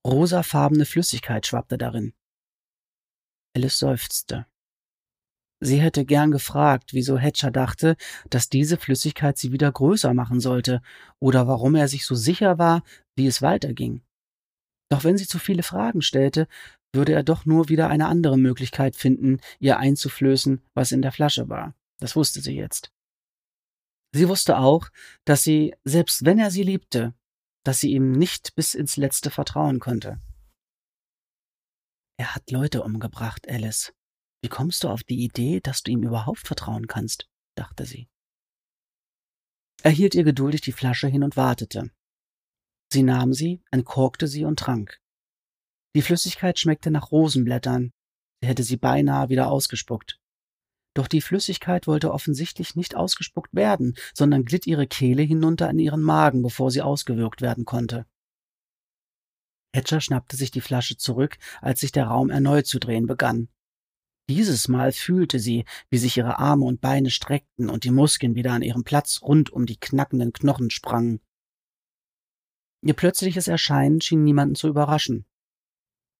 Rosafarbene 0.03 0.85
Flüssigkeit 0.85 1.45
schwappte 1.45 1.77
darin. 1.77 2.13
Alice 3.57 3.79
seufzte. 3.79 4.45
Sie 5.59 5.81
hätte 5.81 6.05
gern 6.05 6.29
gefragt, 6.29 6.93
wieso 6.93 7.17
Hatcher 7.17 7.49
dachte, 7.49 7.95
dass 8.29 8.49
diese 8.49 8.77
Flüssigkeit 8.77 9.39
sie 9.39 9.51
wieder 9.51 9.71
größer 9.71 10.13
machen 10.13 10.39
sollte, 10.39 10.83
oder 11.19 11.47
warum 11.47 11.73
er 11.73 11.87
sich 11.87 12.05
so 12.05 12.13
sicher 12.13 12.59
war, 12.59 12.83
wie 13.15 13.25
es 13.25 13.41
weiterging. 13.41 14.03
Doch 14.89 15.03
wenn 15.03 15.17
sie 15.17 15.27
zu 15.27 15.39
viele 15.39 15.63
Fragen 15.63 16.03
stellte, 16.03 16.47
würde 16.93 17.13
er 17.13 17.23
doch 17.23 17.45
nur 17.45 17.67
wieder 17.67 17.89
eine 17.89 18.05
andere 18.07 18.37
Möglichkeit 18.37 18.95
finden, 18.95 19.39
ihr 19.59 19.79
einzuflößen, 19.79 20.61
was 20.75 20.91
in 20.91 21.01
der 21.01 21.11
Flasche 21.11 21.49
war. 21.49 21.73
Das 21.99 22.15
wusste 22.15 22.41
sie 22.41 22.55
jetzt. 22.55 22.91
Sie 24.13 24.29
wusste 24.29 24.59
auch, 24.59 24.89
dass 25.25 25.41
sie, 25.41 25.73
selbst 25.83 26.25
wenn 26.25 26.37
er 26.37 26.51
sie 26.51 26.63
liebte, 26.63 27.15
dass 27.63 27.79
sie 27.79 27.91
ihm 27.91 28.11
nicht 28.11 28.53
bis 28.53 28.75
ins 28.75 28.97
letzte 28.97 29.31
vertrauen 29.31 29.79
konnte. 29.79 30.21
Er 32.17 32.33
hat 32.33 32.49
Leute 32.51 32.83
umgebracht, 32.83 33.47
Alice. 33.47 33.93
Wie 34.41 34.49
kommst 34.49 34.83
du 34.83 34.89
auf 34.89 35.03
die 35.03 35.23
Idee, 35.23 35.59
dass 35.59 35.83
du 35.83 35.91
ihm 35.91 36.03
überhaupt 36.03 36.45
vertrauen 36.47 36.87
kannst? 36.87 37.27
dachte 37.55 37.85
sie. 37.85 38.09
Er 39.83 39.91
hielt 39.91 40.15
ihr 40.15 40.23
geduldig 40.23 40.61
die 40.61 40.71
Flasche 40.71 41.07
hin 41.07 41.23
und 41.23 41.37
wartete. 41.37 41.91
Sie 42.91 43.03
nahm 43.03 43.33
sie, 43.33 43.61
entkorkte 43.71 44.27
sie 44.27 44.45
und 44.45 44.59
trank. 44.59 44.99
Die 45.95 46.01
Flüssigkeit 46.01 46.57
schmeckte 46.59 46.91
nach 46.91 47.11
Rosenblättern. 47.11 47.91
Sie 48.41 48.47
hätte 48.47 48.63
sie 48.63 48.77
beinahe 48.77 49.29
wieder 49.29 49.49
ausgespuckt. 49.49 50.19
Doch 50.95 51.07
die 51.07 51.21
Flüssigkeit 51.21 51.85
wollte 51.85 52.11
offensichtlich 52.11 52.75
nicht 52.75 52.95
ausgespuckt 52.95 53.53
werden, 53.53 53.95
sondern 54.13 54.45
glitt 54.45 54.65
ihre 54.65 54.87
Kehle 54.87 55.21
hinunter 55.21 55.69
in 55.69 55.79
ihren 55.79 56.01
Magen, 56.01 56.41
bevor 56.41 56.71
sie 56.71 56.81
ausgewürgt 56.81 57.41
werden 57.41 57.65
konnte. 57.65 58.07
Hatcher 59.77 60.01
schnappte 60.01 60.35
sich 60.35 60.51
die 60.51 60.61
Flasche 60.61 60.97
zurück, 60.97 61.37
als 61.61 61.79
sich 61.79 61.91
der 61.91 62.07
Raum 62.07 62.29
erneut 62.29 62.65
zu 62.65 62.79
drehen 62.79 63.05
begann. 63.05 63.47
Dieses 64.29 64.67
Mal 64.67 64.91
fühlte 64.91 65.39
sie, 65.39 65.63
wie 65.89 65.97
sich 65.97 66.17
ihre 66.17 66.39
Arme 66.39 66.65
und 66.65 66.81
Beine 66.81 67.11
streckten 67.11 67.69
und 67.69 67.85
die 67.85 67.91
Muskeln 67.91 68.35
wieder 68.35 68.51
an 68.51 68.61
ihrem 68.61 68.83
Platz 68.83 69.21
rund 69.21 69.51
um 69.51 69.65
die 69.65 69.79
knackenden 69.79 70.33
Knochen 70.33 70.69
sprangen. 70.69 71.21
Ihr 72.83 72.93
plötzliches 72.93 73.47
Erscheinen 73.47 74.01
schien 74.01 74.23
niemanden 74.23 74.55
zu 74.55 74.67
überraschen. 74.67 75.25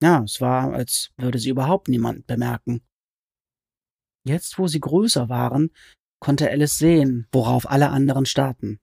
Ja, 0.02 0.24
es 0.24 0.40
war, 0.40 0.74
als 0.74 1.12
würde 1.18 1.40
sie 1.40 1.50
überhaupt 1.50 1.90
niemand 1.90 2.28
bemerken. 2.28 2.82
Jetzt, 4.24 4.58
wo 4.58 4.68
sie 4.68 4.80
größer 4.80 5.30
waren, 5.30 5.72
konnte 6.20 6.50
Alice 6.50 6.78
sehen, 6.78 7.28
worauf 7.32 7.70
alle 7.70 7.90
anderen 7.90 8.26
starrten. 8.26 8.80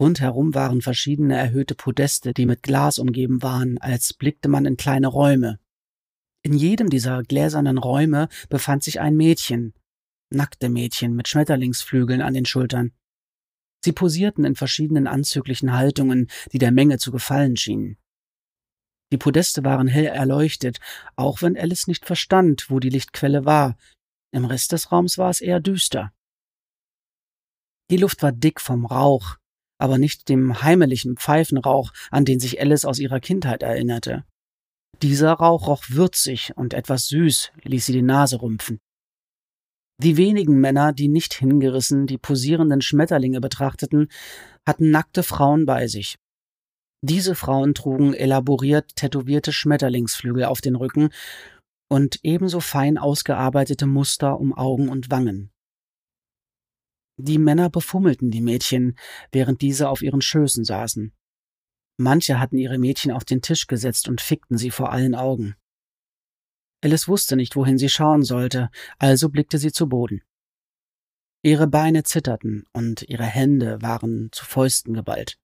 Rundherum 0.00 0.54
waren 0.54 0.80
verschiedene 0.80 1.36
erhöhte 1.36 1.74
Podeste, 1.74 2.32
die 2.32 2.46
mit 2.46 2.62
Glas 2.62 2.98
umgeben 2.98 3.42
waren, 3.42 3.78
als 3.78 4.14
blickte 4.14 4.48
man 4.48 4.64
in 4.64 4.76
kleine 4.76 5.08
Räume. 5.08 5.58
In 6.42 6.52
jedem 6.52 6.88
dieser 6.88 7.22
gläsernen 7.24 7.78
Räume 7.78 8.28
befand 8.48 8.84
sich 8.84 9.00
ein 9.00 9.16
Mädchen, 9.16 9.74
nackte 10.30 10.68
Mädchen 10.68 11.14
mit 11.14 11.26
Schmetterlingsflügeln 11.26 12.22
an 12.22 12.34
den 12.34 12.44
Schultern. 12.44 12.92
Sie 13.84 13.92
posierten 13.92 14.44
in 14.44 14.54
verschiedenen 14.54 15.06
anzüglichen 15.06 15.72
Haltungen, 15.72 16.28
die 16.52 16.58
der 16.58 16.72
Menge 16.72 16.98
zu 16.98 17.10
gefallen 17.10 17.56
schienen. 17.56 17.96
Die 19.10 19.18
Podeste 19.18 19.64
waren 19.64 19.88
hell 19.88 20.06
erleuchtet, 20.06 20.78
auch 21.16 21.42
wenn 21.42 21.56
Alice 21.56 21.86
nicht 21.86 22.04
verstand, 22.04 22.70
wo 22.70 22.78
die 22.78 22.90
Lichtquelle 22.90 23.44
war, 23.44 23.76
im 24.30 24.44
Rest 24.44 24.72
des 24.72 24.92
Raums 24.92 25.16
war 25.16 25.30
es 25.30 25.40
eher 25.40 25.60
düster. 25.60 26.12
Die 27.90 27.96
Luft 27.96 28.22
war 28.22 28.32
dick 28.32 28.60
vom 28.60 28.84
Rauch, 28.84 29.38
aber 29.78 29.98
nicht 29.98 30.28
dem 30.28 30.62
heimlichen 30.62 31.16
Pfeifenrauch, 31.16 31.92
an 32.10 32.24
den 32.24 32.40
sich 32.40 32.60
Alice 32.60 32.84
aus 32.84 32.98
ihrer 32.98 33.20
Kindheit 33.20 33.62
erinnerte. 33.62 34.24
Dieser 35.02 35.32
Rauch 35.32 35.68
roch 35.68 35.84
würzig 35.88 36.52
und 36.56 36.74
etwas 36.74 37.06
süß, 37.06 37.52
ließ 37.62 37.86
sie 37.86 37.92
die 37.92 38.02
Nase 38.02 38.42
rümpfen. 38.42 38.80
Die 40.00 40.16
wenigen 40.16 40.60
Männer, 40.60 40.92
die 40.92 41.08
nicht 41.08 41.34
hingerissen 41.34 42.06
die 42.06 42.18
posierenden 42.18 42.80
Schmetterlinge 42.80 43.40
betrachteten, 43.40 44.08
hatten 44.66 44.90
nackte 44.90 45.22
Frauen 45.22 45.66
bei 45.66 45.88
sich. 45.88 46.16
Diese 47.00 47.34
Frauen 47.34 47.74
trugen 47.74 48.14
elaboriert 48.14 48.96
tätowierte 48.96 49.52
Schmetterlingsflügel 49.52 50.44
auf 50.44 50.60
den 50.60 50.74
Rücken 50.74 51.10
und 51.88 52.18
ebenso 52.22 52.60
fein 52.60 52.98
ausgearbeitete 52.98 53.86
Muster 53.86 54.38
um 54.38 54.52
Augen 54.52 54.88
und 54.88 55.10
Wangen. 55.10 55.50
Die 57.20 57.38
Männer 57.38 57.68
befummelten 57.68 58.30
die 58.30 58.40
Mädchen, 58.40 58.96
während 59.32 59.60
diese 59.60 59.88
auf 59.88 60.02
ihren 60.02 60.20
Schößen 60.20 60.64
saßen. 60.64 61.12
Manche 61.96 62.38
hatten 62.38 62.58
ihre 62.58 62.78
Mädchen 62.78 63.10
auf 63.10 63.24
den 63.24 63.42
Tisch 63.42 63.66
gesetzt 63.66 64.08
und 64.08 64.20
fickten 64.20 64.56
sie 64.56 64.70
vor 64.70 64.92
allen 64.92 65.16
Augen. 65.16 65.56
Alice 66.80 67.08
wusste 67.08 67.34
nicht, 67.34 67.56
wohin 67.56 67.76
sie 67.76 67.88
schauen 67.88 68.22
sollte, 68.22 68.70
also 68.98 69.30
blickte 69.30 69.58
sie 69.58 69.72
zu 69.72 69.88
Boden. 69.88 70.22
Ihre 71.42 71.66
Beine 71.66 72.04
zitterten 72.04 72.64
und 72.72 73.02
ihre 73.02 73.24
Hände 73.24 73.82
waren 73.82 74.30
zu 74.30 74.44
Fäusten 74.44 74.94
geballt. 74.94 75.40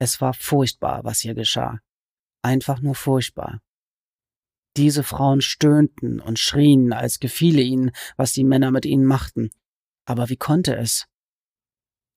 Es 0.00 0.20
war 0.20 0.34
furchtbar, 0.34 1.04
was 1.04 1.20
hier 1.20 1.34
geschah. 1.34 1.78
Einfach 2.42 2.80
nur 2.80 2.96
furchtbar. 2.96 3.60
Diese 4.76 5.04
Frauen 5.04 5.40
stöhnten 5.40 6.18
und 6.18 6.40
schrien, 6.40 6.92
als 6.92 7.20
gefiele 7.20 7.62
ihnen, 7.62 7.92
was 8.16 8.32
die 8.32 8.42
Männer 8.42 8.72
mit 8.72 8.86
ihnen 8.86 9.06
machten. 9.06 9.50
Aber 10.06 10.28
wie 10.28 10.36
konnte 10.36 10.76
es? 10.76 11.06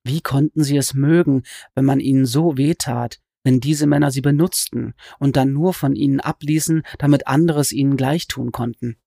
Wie 0.03 0.21
konnten 0.21 0.63
sie 0.63 0.77
es 0.77 0.93
mögen, 0.93 1.43
wenn 1.75 1.85
man 1.85 1.99
ihnen 1.99 2.25
so 2.25 2.57
wehtat, 2.57 3.19
wenn 3.43 3.59
diese 3.59 3.87
Männer 3.87 4.11
sie 4.11 4.21
benutzten 4.21 4.93
und 5.19 5.35
dann 5.35 5.53
nur 5.53 5.73
von 5.73 5.95
ihnen 5.95 6.19
abließen, 6.19 6.83
damit 6.97 7.27
andere 7.27 7.59
es 7.59 7.71
ihnen 7.71 7.97
gleich 7.97 8.27
tun 8.27 8.51
konnten? 8.51 8.97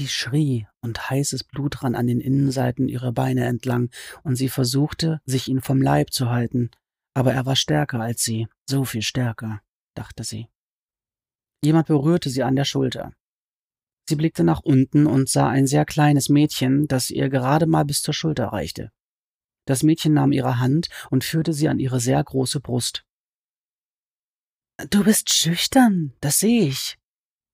Sie 0.00 0.08
schrie 0.08 0.66
und 0.80 1.10
heißes 1.10 1.44
Blut 1.44 1.82
rann 1.82 1.94
an 1.94 2.06
den 2.06 2.20
Innenseiten 2.20 2.88
ihrer 2.88 3.12
Beine 3.12 3.44
entlang, 3.44 3.90
und 4.22 4.36
sie 4.36 4.48
versuchte, 4.48 5.20
sich 5.26 5.48
ihn 5.48 5.60
vom 5.60 5.82
Leib 5.82 6.12
zu 6.12 6.30
halten, 6.30 6.70
aber 7.12 7.34
er 7.34 7.44
war 7.44 7.56
stärker 7.56 8.00
als 8.00 8.22
sie, 8.22 8.48
so 8.68 8.86
viel 8.86 9.02
stärker, 9.02 9.60
dachte 9.94 10.24
sie. 10.24 10.48
Jemand 11.62 11.88
berührte 11.88 12.30
sie 12.30 12.42
an 12.42 12.56
der 12.56 12.64
Schulter. 12.64 13.12
Sie 14.10 14.16
blickte 14.16 14.42
nach 14.42 14.58
unten 14.64 15.06
und 15.06 15.28
sah 15.28 15.48
ein 15.48 15.68
sehr 15.68 15.84
kleines 15.84 16.28
Mädchen, 16.28 16.88
das 16.88 17.10
ihr 17.10 17.28
gerade 17.28 17.68
mal 17.68 17.84
bis 17.84 18.02
zur 18.02 18.12
Schulter 18.12 18.46
reichte. 18.46 18.90
Das 19.66 19.84
Mädchen 19.84 20.14
nahm 20.14 20.32
ihre 20.32 20.58
Hand 20.58 20.88
und 21.10 21.22
führte 21.22 21.52
sie 21.52 21.68
an 21.68 21.78
ihre 21.78 22.00
sehr 22.00 22.20
große 22.24 22.58
Brust. 22.58 23.04
Du 24.90 25.04
bist 25.04 25.32
schüchtern, 25.32 26.12
das 26.20 26.40
sehe 26.40 26.66
ich, 26.66 26.98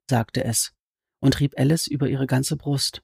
sagte 0.09 0.45
es 0.45 0.73
und 1.21 1.41
rieb 1.41 1.53
Alice 1.59 1.89
über 1.89 2.09
ihre 2.09 2.27
ganze 2.27 2.57
Brust. 2.57 3.03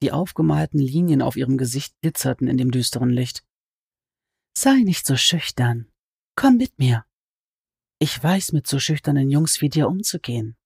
Die 0.00 0.12
aufgemalten 0.12 0.78
Linien 0.78 1.22
auf 1.22 1.34
ihrem 1.34 1.58
Gesicht 1.58 2.00
glitzerten 2.00 2.46
in 2.46 2.58
dem 2.58 2.70
düsteren 2.70 3.10
Licht. 3.10 3.44
Sei 4.56 4.82
nicht 4.84 5.04
so 5.04 5.16
schüchtern. 5.16 5.90
Komm 6.36 6.58
mit 6.58 6.78
mir. 6.78 7.06
Ich 7.98 8.22
weiß, 8.22 8.52
mit 8.52 8.68
so 8.68 8.78
schüchternen 8.78 9.30
Jungs 9.30 9.60
wie 9.60 9.68
dir 9.68 9.88
umzugehen. 9.88 10.56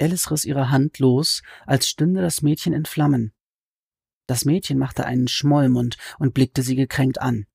Alice 0.00 0.30
riss 0.30 0.44
ihre 0.44 0.70
Hand 0.70 0.98
los, 0.98 1.42
als 1.66 1.88
stünde 1.88 2.22
das 2.22 2.42
Mädchen 2.42 2.72
in 2.72 2.86
Flammen. 2.86 3.32
Das 4.26 4.44
Mädchen 4.44 4.78
machte 4.78 5.04
einen 5.04 5.28
Schmollmund 5.28 5.98
und 6.18 6.34
blickte 6.34 6.62
sie 6.62 6.76
gekränkt 6.76 7.20
an. 7.20 7.46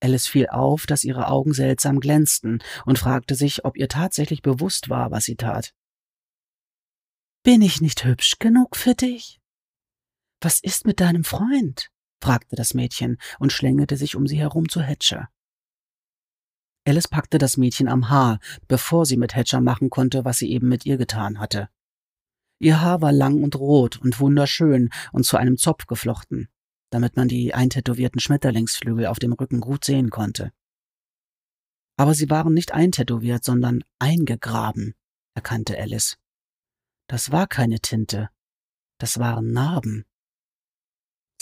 Alice 0.00 0.26
fiel 0.26 0.48
auf, 0.48 0.86
dass 0.86 1.02
ihre 1.02 1.28
Augen 1.28 1.54
seltsam 1.54 1.98
glänzten 1.98 2.62
und 2.84 2.98
fragte 2.98 3.34
sich, 3.34 3.64
ob 3.64 3.76
ihr 3.76 3.88
tatsächlich 3.88 4.42
bewusst 4.42 4.90
war, 4.90 5.10
was 5.10 5.24
sie 5.24 5.36
tat. 5.36 5.74
Bin 7.42 7.62
ich 7.62 7.80
nicht 7.80 8.04
hübsch 8.04 8.38
genug 8.38 8.76
für 8.76 8.94
dich? 8.94 9.40
Was 10.40 10.60
ist 10.60 10.86
mit 10.86 11.00
deinem 11.00 11.24
Freund? 11.24 11.90
fragte 12.22 12.56
das 12.56 12.74
Mädchen 12.74 13.18
und 13.38 13.52
schlängelte 13.52 13.96
sich 13.96 14.16
um 14.16 14.26
sie 14.26 14.38
herum 14.38 14.68
zu 14.68 14.82
Hatcher. 14.82 15.30
Alice 16.86 17.08
packte 17.08 17.38
das 17.38 17.56
Mädchen 17.56 17.88
am 17.88 18.10
Haar, 18.10 18.38
bevor 18.68 19.06
sie 19.06 19.16
mit 19.16 19.34
Hatcher 19.34 19.60
machen 19.60 19.90
konnte, 19.90 20.24
was 20.24 20.38
sie 20.38 20.50
eben 20.50 20.68
mit 20.68 20.84
ihr 20.84 20.96
getan 20.98 21.38
hatte. 21.38 21.68
Ihr 22.58 22.80
Haar 22.80 23.00
war 23.00 23.12
lang 23.12 23.42
und 23.42 23.56
rot 23.56 23.96
und 23.96 24.20
wunderschön 24.20 24.90
und 25.12 25.24
zu 25.24 25.36
einem 25.36 25.56
Zopf 25.56 25.86
geflochten 25.86 26.48
damit 26.94 27.16
man 27.16 27.26
die 27.26 27.52
eintätowierten 27.54 28.20
Schmetterlingsflügel 28.20 29.06
auf 29.06 29.18
dem 29.18 29.32
Rücken 29.32 29.60
gut 29.60 29.84
sehen 29.84 30.10
konnte. 30.10 30.52
Aber 31.96 32.14
sie 32.14 32.30
waren 32.30 32.54
nicht 32.54 32.70
eintätowiert, 32.70 33.42
sondern 33.42 33.82
eingegraben, 33.98 34.94
erkannte 35.34 35.76
Alice. 35.76 36.18
Das 37.08 37.32
war 37.32 37.48
keine 37.48 37.80
Tinte, 37.80 38.30
das 38.98 39.18
waren 39.18 39.50
Narben. 39.50 40.04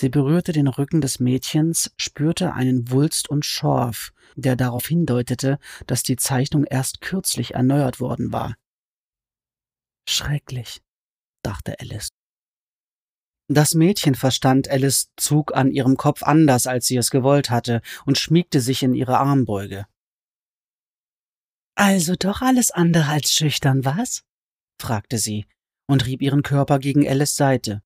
Sie 0.02 0.09
berührte 0.09 0.50
den 0.50 0.66
Rücken 0.66 1.00
des 1.00 1.21
Mädchens, 1.21 1.92
spürte 1.97 2.54
einen 2.54 2.90
Wulst 2.90 3.30
und 3.30 3.47
Schorf, 3.47 4.12
der 4.35 4.56
darauf 4.56 4.88
hindeutete, 4.88 5.61
dass 5.87 6.02
die 6.02 6.16
Zeichnung 6.16 6.64
erst 6.64 7.00
kürzlich 7.00 7.54
erneuert 7.54 8.00
worden 8.00 8.32
war. 8.32 8.56
Schrecklich, 10.09 10.82
dachte 11.44 11.78
Alice. 11.78 12.09
Das 13.47 13.75
Mädchen 13.75 14.16
verstand 14.16 14.68
Alice 14.68 15.12
Zug 15.16 15.54
an 15.54 15.71
ihrem 15.71 15.97
Kopf 15.97 16.25
anders, 16.25 16.66
als 16.66 16.88
sie 16.88 16.97
es 16.97 17.12
gewollt 17.12 17.50
hatte, 17.50 17.80
und 18.04 18.18
schmiegte 18.18 18.61
sich 18.61 18.82
in 18.82 18.94
ihre 18.94 19.18
Armbeuge. 19.18 19.86
Also 21.76 22.17
doch 22.17 22.43
alles 22.43 22.73
andere 22.73 23.06
als 23.06 23.30
schüchtern, 23.32 23.84
was? 23.84 24.25
fragte 24.80 25.19
sie 25.19 25.47
und 25.86 26.06
rieb 26.06 26.23
ihren 26.23 26.43
Körper 26.43 26.80
gegen 26.80 27.06
Alice 27.06 27.36
Seite. 27.36 27.84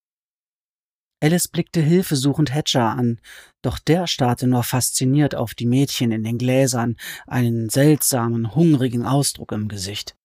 Alice 1.23 1.49
blickte 1.49 1.81
hilfesuchend 1.81 2.53
Hatcher 2.53 2.91
an, 2.91 3.21
doch 3.63 3.79
der 3.79 4.07
starrte 4.07 4.47
nur 4.47 4.63
fasziniert 4.63 5.35
auf 5.35 5.55
die 5.55 5.67
Mädchen 5.67 6.13
in 6.13 6.23
den 6.23 6.37
Gläsern, 6.37 6.97
einen 7.27 7.71
seltsamen, 7.71 8.55
hungrigen 8.55 9.07
Ausdruck 9.07 9.53
im 9.53 9.69
Gesicht. 9.69 10.17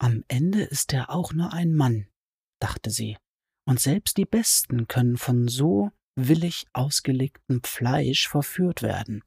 Am 0.00 0.22
Ende 0.28 0.62
ist 0.62 0.92
er 0.92 1.10
auch 1.10 1.32
nur 1.32 1.52
ein 1.52 1.74
Mann, 1.74 2.06
dachte 2.60 2.90
sie 2.90 3.16
und 3.68 3.80
selbst 3.80 4.16
die 4.16 4.24
Besten 4.24 4.88
können 4.88 5.18
von 5.18 5.46
so 5.46 5.90
willig 6.16 6.66
ausgelegtem 6.72 7.62
Fleisch 7.62 8.26
verführt 8.26 8.82
werden, 8.82 9.22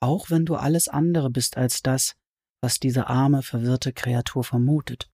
auch 0.00 0.30
wenn 0.30 0.46
du 0.46 0.54
alles 0.56 0.88
andere 0.88 1.28
bist 1.28 1.58
als 1.58 1.82
das, 1.82 2.16
was 2.62 2.80
diese 2.80 3.08
arme, 3.08 3.42
verwirrte 3.42 3.92
Kreatur 3.92 4.42
vermutet. 4.42 5.10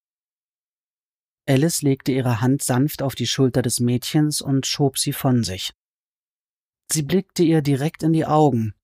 Alice 1.46 1.83
legte 1.83 2.12
ihre 2.12 2.40
Hand 2.40 2.62
sanft 2.62 3.02
auf 3.02 3.14
die 3.14 3.26
Schulter 3.26 3.62
des 3.62 3.80
Mädchens 3.80 4.40
und 4.40 4.66
schob 4.66 4.98
sie 4.98 5.12
von 5.12 5.44
sich. 5.44 5.74
Sie 6.90 7.02
blickte 7.02 7.42
ihr 7.42 7.61
direkt 7.61 8.02
in 8.02 8.12
die 8.12 8.26
Augen, 8.26 8.74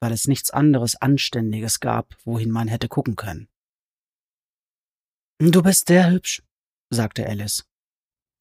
weil 0.00 0.12
es 0.12 0.26
nichts 0.26 0.50
anderes 0.50 0.96
Anständiges 0.96 1.80
gab, 1.80 2.16
wohin 2.24 2.50
man 2.50 2.68
hätte 2.68 2.88
gucken 2.88 3.16
können. 3.16 3.48
Du 5.38 5.62
bist 5.62 5.88
sehr 5.88 6.10
hübsch, 6.10 6.42
sagte 6.90 7.26
Alice. 7.26 7.64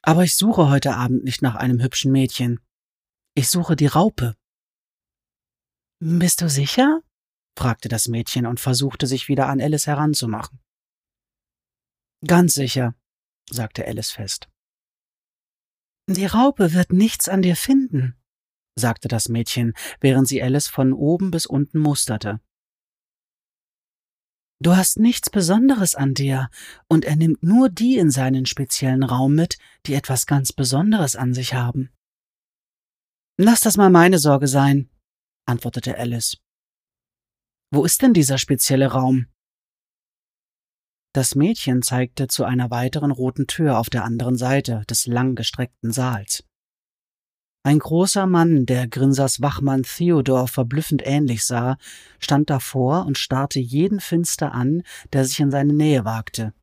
Aber 0.02 0.24
ich 0.24 0.36
suche 0.36 0.70
heute 0.70 0.96
Abend 0.96 1.24
nicht 1.24 1.42
nach 1.42 1.56
einem 1.56 1.82
hübschen 1.82 2.12
Mädchen. 2.12 2.60
Ich 3.36 3.50
suche 3.50 3.76
die 3.76 3.88
Raupe. 3.88 4.36
Bist 6.00 6.42
du 6.42 6.50
sicher? 6.50 7.02
fragte 7.58 7.90
das 7.90 8.08
Mädchen 8.08 8.46
und 8.46 8.60
versuchte 8.60 9.06
sich 9.06 9.28
wieder 9.28 9.48
an 9.48 9.62
Alice 9.62 9.88
heranzumachen. 9.88 10.60
Ganz 12.26 12.54
sicher, 12.54 12.96
sagte 13.52 13.86
Alice 13.86 14.12
fest. 14.12 14.48
Die 16.08 16.26
Raupe 16.26 16.74
wird 16.74 16.92
nichts 16.92 17.30
an 17.30 17.42
dir 17.42 17.56
finden, 17.56 18.16
sagte 18.76 19.08
das 19.08 19.30
Mädchen, 19.30 19.74
während 20.00 20.28
sie 20.28 20.42
Alice 20.42 20.68
von 20.68 20.94
oben 20.94 21.32
bis 21.32 21.46
unten 21.46 21.80
musterte. 21.80 22.40
Du 24.62 24.76
hast 24.76 25.00
nichts 25.00 25.30
Besonderes 25.30 25.96
an 25.96 26.14
dir, 26.14 26.50
und 26.90 27.06
er 27.06 27.16
nimmt 27.16 27.44
nur 27.44 27.70
die 27.70 27.98
in 27.98 28.12
seinen 28.12 28.46
speziellen 28.46 29.04
Raum 29.04 29.36
mit, 29.36 29.58
die 29.86 29.94
etwas 29.94 30.26
ganz 30.26 30.52
Besonderes 30.52 31.16
an 31.16 31.34
sich 31.34 31.54
haben. 31.54 31.90
Lass 33.38 33.62
das 33.62 33.78
mal 33.78 33.90
meine 33.90 34.20
Sorge 34.20 34.48
sein, 34.48 34.90
antwortete 35.46 35.98
Alice. 35.98 36.38
Wo 37.72 37.86
ist 37.86 38.02
denn 38.02 38.14
dieser 38.14 38.38
spezielle 38.38 38.88
Raum? 38.88 39.28
Das 41.14 41.34
Mädchen 41.34 41.82
zeigte 41.82 42.28
zu 42.28 42.44
einer 42.44 42.70
weiteren 42.70 43.12
roten 43.12 43.48
Tür 43.48 43.80
auf 43.80 43.90
der 43.90 44.04
anderen 44.04 44.38
Seite 44.38 44.84
des 44.90 45.08
langgestreckten 45.08 45.92
Saals. 45.92 46.44
Ein 47.64 47.80
großer 47.80 48.26
Mann, 48.26 48.66
der 48.66 48.88
Grinsers 48.88 49.42
Wachmann 49.42 49.84
Theodor 49.84 50.48
verblüffend 50.48 51.02
ähnlich 51.06 51.44
sah, 51.44 51.78
stand 52.20 52.50
davor 52.50 53.06
und 53.06 53.18
starrte 53.18 53.60
jeden 53.60 54.00
finster 54.00 54.54
an, 54.54 54.84
der 55.12 55.26
sich 55.26 55.40
in 55.40 55.52
seine 55.52 55.74
Nähe 55.74 56.06
wagte. 56.06 56.54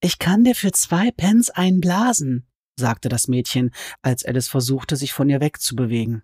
Ich 0.00 0.18
kann 0.18 0.44
dir 0.44 0.54
für 0.54 0.70
zwei 0.70 1.10
Pence 1.10 1.50
einblasen, 1.50 2.46
sagte 2.78 3.08
das 3.08 3.26
Mädchen, 3.26 3.70
als 4.02 4.24
Alice 4.24 4.48
versuchte, 4.48 4.96
sich 4.96 5.12
von 5.12 5.28
ihr 5.28 5.40
wegzubewegen. 5.40 6.22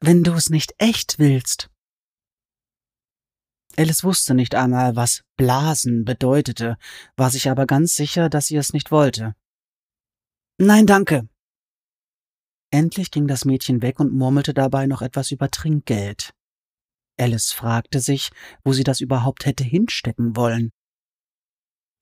Wenn 0.00 0.22
du 0.22 0.32
es 0.32 0.50
nicht 0.50 0.74
echt 0.78 1.18
willst. 1.18 1.70
Alice 3.76 4.04
wusste 4.04 4.34
nicht 4.34 4.54
einmal, 4.54 4.96
was 4.96 5.22
Blasen 5.36 6.04
bedeutete, 6.04 6.76
war 7.16 7.30
sich 7.30 7.50
aber 7.50 7.66
ganz 7.66 7.96
sicher, 7.96 8.28
dass 8.28 8.46
sie 8.46 8.56
es 8.56 8.72
nicht 8.72 8.90
wollte. 8.90 9.34
Nein, 10.58 10.86
danke, 10.86 11.28
Endlich 12.74 13.12
ging 13.12 13.28
das 13.28 13.44
Mädchen 13.44 13.82
weg 13.82 14.00
und 14.00 14.12
murmelte 14.12 14.52
dabei 14.52 14.86
noch 14.86 15.00
etwas 15.00 15.30
über 15.30 15.48
Trinkgeld. 15.48 16.34
Alice 17.16 17.52
fragte 17.52 18.00
sich, 18.00 18.30
wo 18.64 18.72
sie 18.72 18.82
das 18.82 19.00
überhaupt 19.00 19.46
hätte 19.46 19.62
hinstecken 19.62 20.34
wollen. 20.34 20.72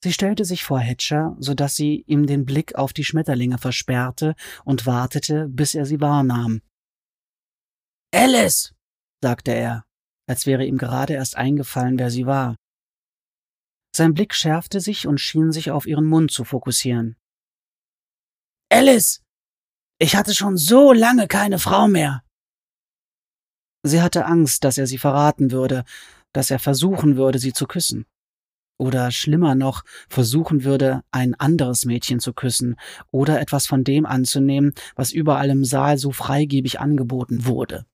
Sie 0.02 0.14
stellte 0.14 0.46
sich 0.46 0.64
vor 0.64 0.80
Hatcher, 0.80 1.36
so 1.38 1.52
dass 1.52 1.76
sie 1.76 2.04
ihm 2.06 2.26
den 2.26 2.46
Blick 2.46 2.74
auf 2.74 2.94
die 2.94 3.04
Schmetterlinge 3.04 3.58
versperrte 3.58 4.34
und 4.64 4.86
wartete, 4.86 5.46
bis 5.50 5.74
er 5.74 5.84
sie 5.84 6.00
wahrnahm. 6.00 6.62
Alice, 8.10 8.72
sagte 9.20 9.50
er, 9.50 9.84
als 10.26 10.46
wäre 10.46 10.64
ihm 10.64 10.78
gerade 10.78 11.14
erst 11.14 11.36
eingefallen, 11.36 11.98
wer 11.98 12.10
sie 12.10 12.26
war. 12.26 12.56
Sein 13.94 14.14
Blick 14.14 14.34
schärfte 14.34 14.80
sich 14.80 15.06
und 15.06 15.18
schien 15.18 15.52
sich 15.52 15.70
auf 15.70 15.86
ihren 15.86 16.06
Mund 16.06 16.30
zu 16.30 16.44
fokussieren. 16.44 17.16
Alice, 18.70 19.22
ich 19.98 20.16
hatte 20.16 20.34
schon 20.34 20.56
so 20.56 20.92
lange 20.92 21.28
keine 21.28 21.58
Frau 21.58 21.88
mehr. 21.88 22.22
Sie 23.84 24.00
hatte 24.00 24.24
Angst, 24.24 24.64
dass 24.64 24.78
er 24.78 24.86
sie 24.86 24.98
verraten 24.98 25.50
würde, 25.50 25.84
dass 26.32 26.50
er 26.50 26.58
versuchen 26.58 27.16
würde, 27.16 27.38
sie 27.38 27.52
zu 27.52 27.66
küssen. 27.66 28.06
oder 28.82 29.12
schlimmer 29.12 29.54
noch 29.54 29.84
versuchen 30.08 30.64
würde, 30.64 31.02
ein 31.12 31.34
anderes 31.34 31.84
Mädchen 31.84 32.18
zu 32.18 32.32
küssen 32.32 32.76
oder 33.12 33.40
etwas 33.40 33.66
von 33.66 33.84
dem 33.84 34.06
anzunehmen, 34.06 34.72
was 34.96 35.12
überall 35.12 35.50
im 35.50 35.64
Saal 35.64 35.98
so 35.98 36.10
freigebig 36.10 36.80
angeboten 36.80 37.44
wurde. 37.46 37.86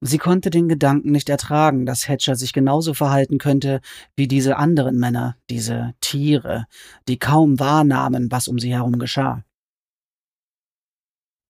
Sie 0.00 0.18
konnte 0.18 0.50
den 0.50 0.68
Gedanken 0.68 1.10
nicht 1.10 1.28
ertragen, 1.28 1.86
dass 1.86 2.06
Hatcher 2.06 2.36
sich 2.36 2.52
genauso 2.52 2.92
verhalten 2.92 3.38
könnte 3.38 3.80
wie 4.14 4.28
diese 4.28 4.56
anderen 4.56 4.98
Männer, 4.98 5.36
diese 5.48 5.94
Tiere, 6.00 6.66
die 7.08 7.18
kaum 7.18 7.58
wahrnahmen, 7.58 8.30
was 8.30 8.46
um 8.46 8.58
sie 8.58 8.74
herum 8.74 8.98
geschah. 8.98 9.42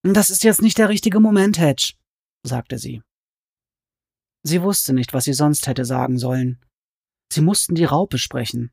Das 0.04 0.30
ist 0.30 0.44
jetzt 0.44 0.62
nicht 0.62 0.78
der 0.78 0.88
richtige 0.88 1.18
Moment, 1.18 1.58
Hatch, 1.58 1.96
sagte 2.44 2.78
sie. 2.78 3.02
Sie 4.44 4.62
wusste 4.62 4.92
nicht, 4.92 5.12
was 5.12 5.24
sie 5.24 5.32
sonst 5.32 5.66
hätte 5.66 5.84
sagen 5.84 6.18
sollen. 6.18 6.60
Sie 7.32 7.40
mussten 7.40 7.74
die 7.74 7.84
Raupe 7.84 8.18
sprechen. 8.18 8.70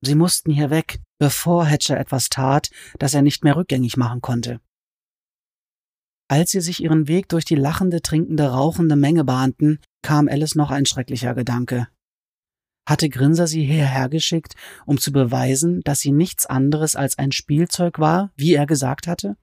Sie 0.00 0.14
mussten 0.14 0.52
hier 0.52 0.70
weg, 0.70 1.00
bevor 1.18 1.66
Hatcher 1.66 1.98
etwas 1.98 2.28
tat, 2.28 2.70
das 3.00 3.14
er 3.14 3.22
nicht 3.22 3.42
mehr 3.42 3.56
rückgängig 3.56 3.96
machen 3.96 4.20
konnte. 4.20 4.60
Als 6.32 6.52
sie 6.52 6.62
sich 6.62 6.82
ihren 6.82 7.08
Weg 7.08 7.28
durch 7.28 7.44
die 7.44 7.56
lachende, 7.56 8.00
trinkende, 8.00 8.52
rauchende 8.52 8.96
Menge 8.96 9.22
bahnten, 9.22 9.80
kam 10.00 10.28
Alice 10.28 10.54
noch 10.54 10.70
ein 10.70 10.86
schrecklicher 10.86 11.34
Gedanke. 11.34 11.88
Hatte 12.88 13.10
Grinser 13.10 13.46
sie 13.46 13.66
hierher 13.66 14.08
geschickt, 14.08 14.54
um 14.86 14.96
zu 14.96 15.12
beweisen, 15.12 15.82
dass 15.82 16.00
sie 16.00 16.10
nichts 16.10 16.46
anderes 16.46 16.96
als 16.96 17.18
ein 17.18 17.32
Spielzeug 17.32 17.98
war, 17.98 18.32
wie 18.34 18.54
er 18.54 18.64
gesagt 18.64 19.08
hatte? 19.08 19.36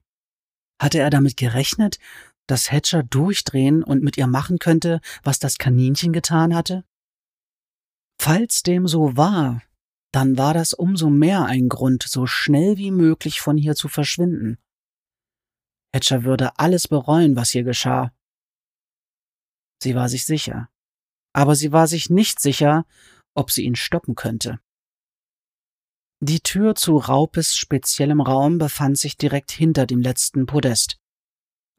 Hatte 0.82 0.98
er 0.98 1.10
damit 1.10 1.36
gerechnet, 1.36 2.00
dass 2.48 2.72
Hatcher 2.72 3.04
durchdrehen 3.04 3.84
und 3.84 4.02
mit 4.02 4.16
ihr 4.16 4.26
machen 4.26 4.58
könnte, 4.58 5.00
was 5.22 5.38
das 5.38 5.58
Kaninchen 5.58 6.12
getan 6.12 6.56
hatte? 6.56 6.82
Falls 8.20 8.64
dem 8.64 8.88
so 8.88 9.16
war, 9.16 9.62
dann 10.10 10.36
war 10.36 10.54
das 10.54 10.72
umso 10.72 11.08
mehr 11.08 11.44
ein 11.44 11.68
Grund, 11.68 12.02
so 12.02 12.26
schnell 12.26 12.78
wie 12.78 12.90
möglich 12.90 13.40
von 13.40 13.56
hier 13.56 13.76
zu 13.76 13.86
verschwinden. 13.86 14.58
Hatcher 15.94 16.24
würde 16.24 16.58
alles 16.58 16.88
bereuen, 16.88 17.36
was 17.36 17.50
hier 17.50 17.64
geschah. 17.64 18.12
Sie 19.82 19.94
war 19.94 20.08
sich 20.08 20.24
sicher. 20.24 20.68
Aber 21.32 21.54
sie 21.54 21.72
war 21.72 21.86
sich 21.86 22.10
nicht 22.10 22.40
sicher, 22.40 22.86
ob 23.34 23.50
sie 23.50 23.64
ihn 23.64 23.76
stoppen 23.76 24.14
könnte. 24.14 24.60
Die 26.22 26.40
Tür 26.40 26.74
zu 26.74 26.98
Raupes 26.98 27.56
speziellem 27.56 28.20
Raum 28.20 28.58
befand 28.58 28.98
sich 28.98 29.16
direkt 29.16 29.50
hinter 29.52 29.86
dem 29.86 30.00
letzten 30.00 30.44
Podest. 30.44 30.98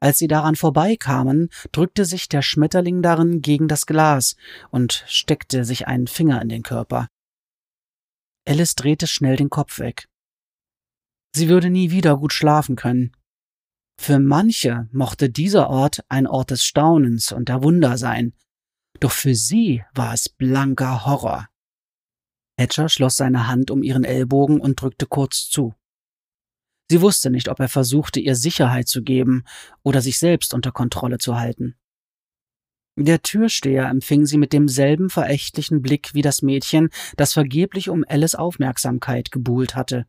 Als 0.00 0.18
sie 0.18 0.26
daran 0.26 0.56
vorbeikamen, 0.56 1.48
drückte 1.70 2.04
sich 2.04 2.28
der 2.28 2.42
Schmetterling 2.42 3.02
darin 3.02 3.40
gegen 3.40 3.68
das 3.68 3.86
Glas 3.86 4.34
und 4.70 5.04
steckte 5.06 5.64
sich 5.64 5.86
einen 5.86 6.08
Finger 6.08 6.42
in 6.42 6.48
den 6.48 6.64
Körper. 6.64 7.06
Alice 8.44 8.74
drehte 8.74 9.06
schnell 9.06 9.36
den 9.36 9.48
Kopf 9.48 9.78
weg. 9.78 10.08
Sie 11.36 11.48
würde 11.48 11.70
nie 11.70 11.92
wieder 11.92 12.16
gut 12.16 12.32
schlafen 12.32 12.74
können. 12.74 13.12
Für 13.98 14.18
manche 14.18 14.88
mochte 14.92 15.30
dieser 15.30 15.70
Ort 15.70 16.04
ein 16.08 16.26
Ort 16.26 16.50
des 16.50 16.64
Staunens 16.64 17.32
und 17.32 17.48
der 17.48 17.62
Wunder 17.62 17.98
sein, 17.98 18.32
doch 19.00 19.12
für 19.12 19.34
sie 19.34 19.84
war 19.94 20.14
es 20.14 20.28
blanker 20.28 21.04
Horror. 21.06 21.48
Hatcher 22.58 22.88
schloss 22.88 23.16
seine 23.16 23.48
Hand 23.48 23.70
um 23.70 23.82
ihren 23.82 24.04
Ellbogen 24.04 24.60
und 24.60 24.80
drückte 24.80 25.06
kurz 25.06 25.48
zu. 25.48 25.74
Sie 26.90 27.00
wusste 27.00 27.30
nicht, 27.30 27.48
ob 27.48 27.58
er 27.58 27.68
versuchte, 27.68 28.20
ihr 28.20 28.36
Sicherheit 28.36 28.86
zu 28.86 29.02
geben 29.02 29.44
oder 29.82 30.02
sich 30.02 30.18
selbst 30.18 30.52
unter 30.52 30.72
Kontrolle 30.72 31.18
zu 31.18 31.38
halten. 31.38 31.74
Der 32.96 33.22
Türsteher 33.22 33.88
empfing 33.88 34.26
sie 34.26 34.36
mit 34.36 34.52
demselben 34.52 35.08
verächtlichen 35.08 35.80
Blick 35.80 36.12
wie 36.12 36.20
das 36.20 36.42
Mädchen, 36.42 36.90
das 37.16 37.32
vergeblich 37.32 37.88
um 37.88 38.04
Alice 38.06 38.34
Aufmerksamkeit 38.34 39.32
gebuhlt 39.32 39.74
hatte. 39.74 40.06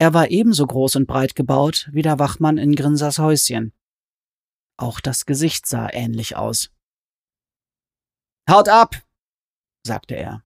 Er 0.00 0.14
war 0.14 0.30
ebenso 0.30 0.66
groß 0.66 0.96
und 0.96 1.06
breit 1.06 1.34
gebaut 1.34 1.88
wie 1.92 2.02
der 2.02 2.18
Wachmann 2.18 2.58
in 2.58 2.74
Grinsers 2.74 3.18
Häuschen. 3.18 3.72
Auch 4.76 5.00
das 5.00 5.26
Gesicht 5.26 5.66
sah 5.66 5.92
ähnlich 5.92 6.36
aus. 6.36 6.70
Haut 8.48 8.68
ab, 8.68 9.02
sagte 9.84 10.14
er. 10.14 10.44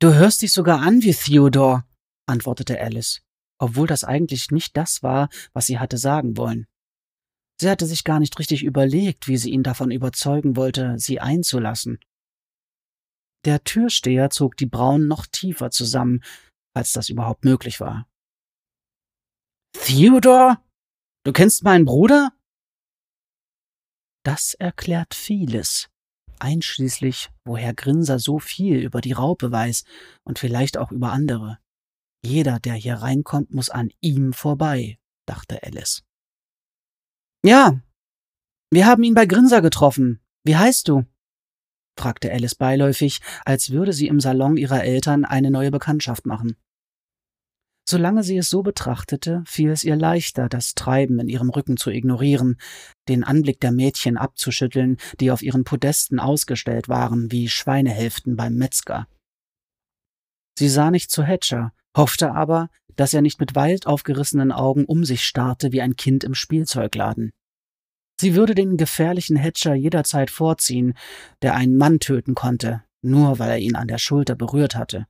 Du 0.00 0.12
hörst 0.12 0.42
dich 0.42 0.52
sogar 0.52 0.80
an 0.80 1.02
wie 1.02 1.14
Theodore, 1.14 1.84
antwortete 2.26 2.80
Alice 2.80 3.24
obwohl 3.58 3.86
das 3.86 4.04
eigentlich 4.04 4.50
nicht 4.50 4.76
das 4.76 5.02
war, 5.02 5.28
was 5.52 5.66
sie 5.66 5.78
hatte 5.78 5.98
sagen 5.98 6.36
wollen. 6.36 6.66
Sie 7.60 7.70
hatte 7.70 7.86
sich 7.86 8.04
gar 8.04 8.18
nicht 8.18 8.38
richtig 8.38 8.64
überlegt, 8.64 9.28
wie 9.28 9.36
sie 9.36 9.50
ihn 9.50 9.62
davon 9.62 9.90
überzeugen 9.90 10.56
wollte, 10.56 10.98
sie 10.98 11.20
einzulassen. 11.20 11.98
Der 13.44 13.62
Türsteher 13.62 14.30
zog 14.30 14.56
die 14.56 14.66
Brauen 14.66 15.06
noch 15.06 15.26
tiefer 15.26 15.70
zusammen, 15.70 16.22
als 16.74 16.92
das 16.92 17.08
überhaupt 17.08 17.44
möglich 17.44 17.80
war. 17.80 18.08
Theodore? 19.74 20.58
Du 21.24 21.32
kennst 21.32 21.62
meinen 21.62 21.84
Bruder? 21.84 22.32
Das 24.24 24.54
erklärt 24.54 25.14
vieles, 25.14 25.90
einschließlich, 26.38 27.30
woher 27.44 27.74
Grinser 27.74 28.18
so 28.18 28.38
viel 28.38 28.78
über 28.78 29.00
die 29.00 29.12
Raupe 29.12 29.52
weiß 29.52 29.84
und 30.24 30.38
vielleicht 30.38 30.78
auch 30.78 30.90
über 30.90 31.12
andere. 31.12 31.58
Jeder, 32.24 32.58
der 32.58 32.74
hier 32.74 32.96
reinkommt, 32.96 33.52
muss 33.52 33.68
an 33.68 33.90
ihm 34.00 34.32
vorbei, 34.32 34.98
dachte 35.26 35.62
Alice. 35.62 36.02
Ja, 37.44 37.78
wir 38.70 38.86
haben 38.86 39.02
ihn 39.02 39.14
bei 39.14 39.26
Grinser 39.26 39.60
getroffen. 39.60 40.20
Wie 40.42 40.56
heißt 40.56 40.88
du? 40.88 41.04
fragte 41.98 42.32
Alice 42.32 42.54
beiläufig, 42.54 43.20
als 43.44 43.70
würde 43.70 43.92
sie 43.92 44.08
im 44.08 44.20
Salon 44.20 44.56
ihrer 44.56 44.82
Eltern 44.82 45.24
eine 45.24 45.50
neue 45.50 45.70
Bekanntschaft 45.70 46.26
machen. 46.26 46.56
Solange 47.86 48.22
sie 48.22 48.38
es 48.38 48.48
so 48.48 48.62
betrachtete, 48.62 49.42
fiel 49.46 49.70
es 49.70 49.84
ihr 49.84 49.96
leichter, 49.96 50.48
das 50.48 50.74
Treiben 50.74 51.18
in 51.18 51.28
ihrem 51.28 51.50
Rücken 51.50 51.76
zu 51.76 51.90
ignorieren, 51.90 52.56
den 53.08 53.24
Anblick 53.24 53.60
der 53.60 53.72
Mädchen 53.72 54.16
abzuschütteln, 54.16 54.96
die 55.20 55.30
auf 55.30 55.42
ihren 55.42 55.64
Podesten 55.64 56.18
ausgestellt 56.18 56.88
waren 56.88 57.30
wie 57.30 57.48
Schweinehälften 57.48 58.36
beim 58.36 58.54
Metzger. 58.54 59.06
Sie 60.58 60.68
sah 60.68 60.90
nicht 60.90 61.10
zu 61.10 61.24
Hatcher, 61.24 61.72
hoffte 61.94 62.32
aber, 62.32 62.70
dass 62.96 63.12
er 63.12 63.20
nicht 63.20 63.40
mit 63.40 63.54
weit 63.54 63.86
aufgerissenen 63.86 64.52
Augen 64.52 64.86
um 64.86 65.04
sich 65.04 65.24
starrte 65.24 65.72
wie 65.72 65.82
ein 65.82 65.96
Kind 65.96 66.24
im 66.24 66.34
Spielzeugladen. 66.34 67.32
Sie 68.18 68.34
würde 68.34 68.54
den 68.54 68.76
gefährlichen 68.76 69.36
Hatcher 69.36 69.74
jederzeit 69.74 70.30
vorziehen, 70.30 70.94
der 71.42 71.54
einen 71.54 71.76
Mann 71.76 71.98
töten 71.98 72.34
konnte, 72.34 72.82
nur 73.02 73.38
weil 73.38 73.50
er 73.50 73.58
ihn 73.58 73.74
an 73.74 73.88
der 73.88 73.98
Schulter 73.98 74.36
berührt 74.36 74.76
hatte. 74.76 75.06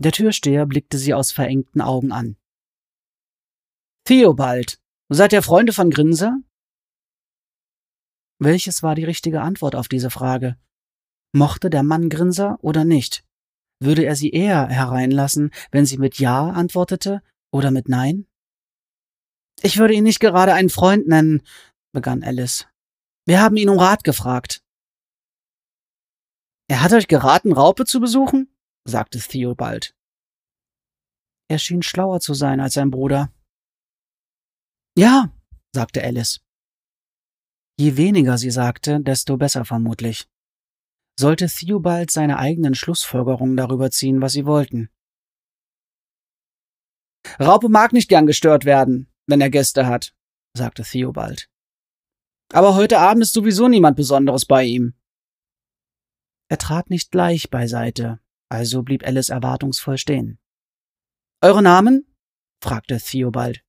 Der 0.00 0.12
Türsteher 0.12 0.64
blickte 0.64 0.96
sie 0.96 1.12
aus 1.12 1.30
verengten 1.30 1.82
Augen 1.82 2.10
an. 2.10 2.36
Theobald, 4.04 4.80
seid 5.10 5.34
ihr 5.34 5.42
Freunde 5.42 5.74
von 5.74 5.90
Grinser? 5.90 6.38
Welches 8.38 8.82
war 8.82 8.94
die 8.94 9.04
richtige 9.04 9.42
Antwort 9.42 9.74
auf 9.74 9.88
diese 9.88 10.08
Frage? 10.08 10.56
Mochte 11.32 11.68
der 11.68 11.82
Mann 11.82 12.08
Grinser 12.08 12.58
oder 12.62 12.86
nicht? 12.86 13.26
Würde 13.78 14.06
er 14.06 14.16
sie 14.16 14.30
eher 14.30 14.68
hereinlassen, 14.68 15.52
wenn 15.70 15.84
sie 15.84 15.98
mit 15.98 16.18
Ja 16.18 16.48
antwortete 16.48 17.22
oder 17.52 17.70
mit 17.70 17.90
Nein? 17.90 18.26
Ich 19.60 19.76
würde 19.76 19.92
ihn 19.92 20.04
nicht 20.04 20.20
gerade 20.20 20.54
einen 20.54 20.70
Freund 20.70 21.08
nennen, 21.08 21.42
begann 21.92 22.22
Alice. 22.22 22.66
Wir 23.26 23.42
haben 23.42 23.58
ihn 23.58 23.68
um 23.68 23.78
Rat 23.78 24.02
gefragt. 24.02 24.64
Er 26.68 26.82
hat 26.82 26.94
euch 26.94 27.06
geraten, 27.06 27.52
Raupe 27.52 27.84
zu 27.84 28.00
besuchen? 28.00 28.49
Sagte 28.84 29.18
Theobald. 29.18 29.94
Er 31.48 31.58
schien 31.58 31.82
schlauer 31.82 32.20
zu 32.20 32.34
sein 32.34 32.60
als 32.60 32.74
sein 32.74 32.90
Bruder. 32.90 33.32
Ja, 34.96 35.32
sagte 35.74 36.02
Alice. 36.02 36.40
Je 37.78 37.96
weniger 37.96 38.38
sie 38.38 38.50
sagte, 38.50 39.00
desto 39.00 39.36
besser 39.36 39.64
vermutlich 39.64 40.28
sollte 41.20 41.46
Theobald 41.46 42.10
seine 42.10 42.38
eigenen 42.38 42.74
Schlussfolgerungen 42.74 43.56
darüber 43.56 43.90
ziehen, 43.90 44.20
was 44.20 44.32
sie 44.32 44.46
wollten. 44.46 44.90
Raupe 47.38 47.68
mag 47.68 47.92
nicht 47.92 48.08
gern 48.08 48.26
gestört 48.26 48.64
werden, 48.64 49.12
wenn 49.26 49.40
er 49.40 49.50
Gäste 49.50 49.86
hat, 49.86 50.14
sagte 50.56 50.82
Theobald. 50.82 51.48
Aber 52.52 52.74
heute 52.74 52.98
Abend 52.98 53.22
ist 53.22 53.34
sowieso 53.34 53.68
niemand 53.68 53.96
Besonderes 53.96 54.46
bei 54.46 54.64
ihm. 54.64 54.94
Er 56.48 56.58
trat 56.58 56.90
nicht 56.90 57.12
gleich 57.12 57.50
beiseite, 57.50 58.18
also 58.50 58.82
blieb 58.82 59.06
Alice 59.06 59.30
erwartungsvoll 59.30 59.96
stehen. 59.96 60.38
Eure 61.40 61.62
Namen? 61.62 62.06
fragte 62.62 62.98
Theobald. 62.98 63.64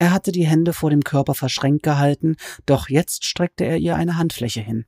Er 0.00 0.12
hatte 0.12 0.32
die 0.32 0.46
Hände 0.46 0.72
vor 0.72 0.90
dem 0.90 1.02
Körper 1.02 1.34
verschränkt 1.34 1.82
gehalten, 1.82 2.36
doch 2.66 2.88
jetzt 2.88 3.24
streckte 3.24 3.64
er 3.64 3.78
ihr 3.78 3.96
eine 3.96 4.16
Handfläche 4.16 4.60
hin. 4.60 4.86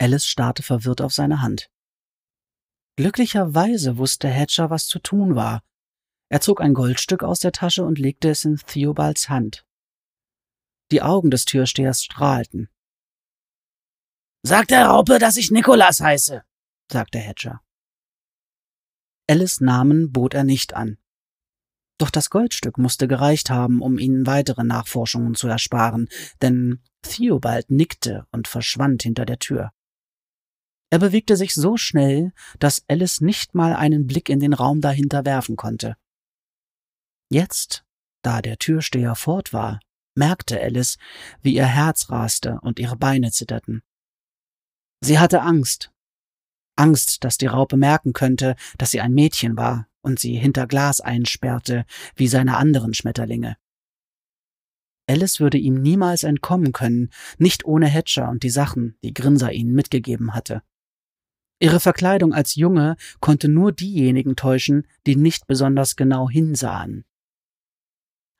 Alice 0.00 0.26
starrte 0.26 0.62
verwirrt 0.62 1.00
auf 1.00 1.12
seine 1.12 1.42
Hand. 1.42 1.70
Glücklicherweise 2.96 3.98
wusste 3.98 4.28
Hatcher, 4.28 4.70
was 4.70 4.86
zu 4.86 4.98
tun 4.98 5.34
war. 5.34 5.62
Er 6.30 6.40
zog 6.40 6.60
ein 6.60 6.74
Goldstück 6.74 7.22
aus 7.22 7.40
der 7.40 7.52
Tasche 7.52 7.84
und 7.84 7.98
legte 7.98 8.28
es 8.30 8.44
in 8.44 8.56
Theobalds 8.56 9.28
Hand. 9.28 9.64
Die 10.90 11.02
Augen 11.02 11.30
des 11.30 11.44
Türstehers 11.44 12.02
strahlten. 12.02 12.68
Sag 14.42 14.68
der 14.68 14.86
Raupe, 14.86 15.18
dass 15.18 15.36
ich 15.36 15.50
Nikolas 15.50 16.00
heiße, 16.00 16.42
sagte 16.90 17.18
Hatcher. 17.18 17.60
Alice 19.28 19.60
Namen 19.60 20.12
bot 20.12 20.34
er 20.34 20.44
nicht 20.44 20.74
an. 20.74 20.96
Doch 21.98 22.10
das 22.10 22.30
Goldstück 22.30 22.78
musste 22.78 23.08
gereicht 23.08 23.50
haben, 23.50 23.82
um 23.82 23.98
ihnen 23.98 24.26
weitere 24.26 24.62
Nachforschungen 24.62 25.34
zu 25.34 25.48
ersparen, 25.48 26.08
denn 26.40 26.80
Theobald 27.02 27.70
nickte 27.70 28.26
und 28.30 28.46
verschwand 28.46 29.02
hinter 29.02 29.26
der 29.26 29.40
Tür. 29.40 29.72
Er 30.90 31.00
bewegte 31.00 31.36
sich 31.36 31.52
so 31.52 31.76
schnell, 31.76 32.32
dass 32.58 32.84
Alice 32.88 33.20
nicht 33.20 33.54
mal 33.54 33.74
einen 33.74 34.06
Blick 34.06 34.28
in 34.28 34.40
den 34.40 34.54
Raum 34.54 34.80
dahinter 34.80 35.26
werfen 35.26 35.56
konnte. 35.56 35.96
Jetzt, 37.30 37.84
da 38.22 38.40
der 38.40 38.56
Türsteher 38.56 39.14
fort 39.14 39.52
war, 39.52 39.80
merkte 40.14 40.60
Alice, 40.60 40.96
wie 41.42 41.54
ihr 41.54 41.66
Herz 41.66 42.10
raste 42.10 42.58
und 42.62 42.78
ihre 42.78 42.96
Beine 42.96 43.30
zitterten. 43.32 43.82
Sie 45.00 45.18
hatte 45.18 45.42
Angst. 45.42 45.92
Angst, 46.76 47.24
dass 47.24 47.38
die 47.38 47.46
Raupe 47.46 47.76
merken 47.76 48.12
könnte, 48.12 48.56
dass 48.78 48.90
sie 48.90 49.00
ein 49.00 49.12
Mädchen 49.12 49.56
war 49.56 49.88
und 50.00 50.20
sie 50.20 50.36
hinter 50.36 50.66
Glas 50.66 51.00
einsperrte, 51.00 51.84
wie 52.14 52.28
seine 52.28 52.56
anderen 52.56 52.94
Schmetterlinge. 52.94 53.56
Alice 55.08 55.40
würde 55.40 55.58
ihm 55.58 55.80
niemals 55.80 56.22
entkommen 56.22 56.72
können, 56.72 57.10
nicht 57.38 57.64
ohne 57.64 57.88
Hatcher 57.88 58.28
und 58.28 58.42
die 58.42 58.50
Sachen, 58.50 58.98
die 59.02 59.14
Grinser 59.14 59.52
ihnen 59.52 59.74
mitgegeben 59.74 60.34
hatte. 60.34 60.62
Ihre 61.60 61.80
Verkleidung 61.80 62.32
als 62.32 62.54
Junge 62.54 62.96
konnte 63.20 63.48
nur 63.48 63.72
diejenigen 63.72 64.36
täuschen, 64.36 64.86
die 65.06 65.16
nicht 65.16 65.46
besonders 65.46 65.96
genau 65.96 66.28
hinsahen. 66.28 67.04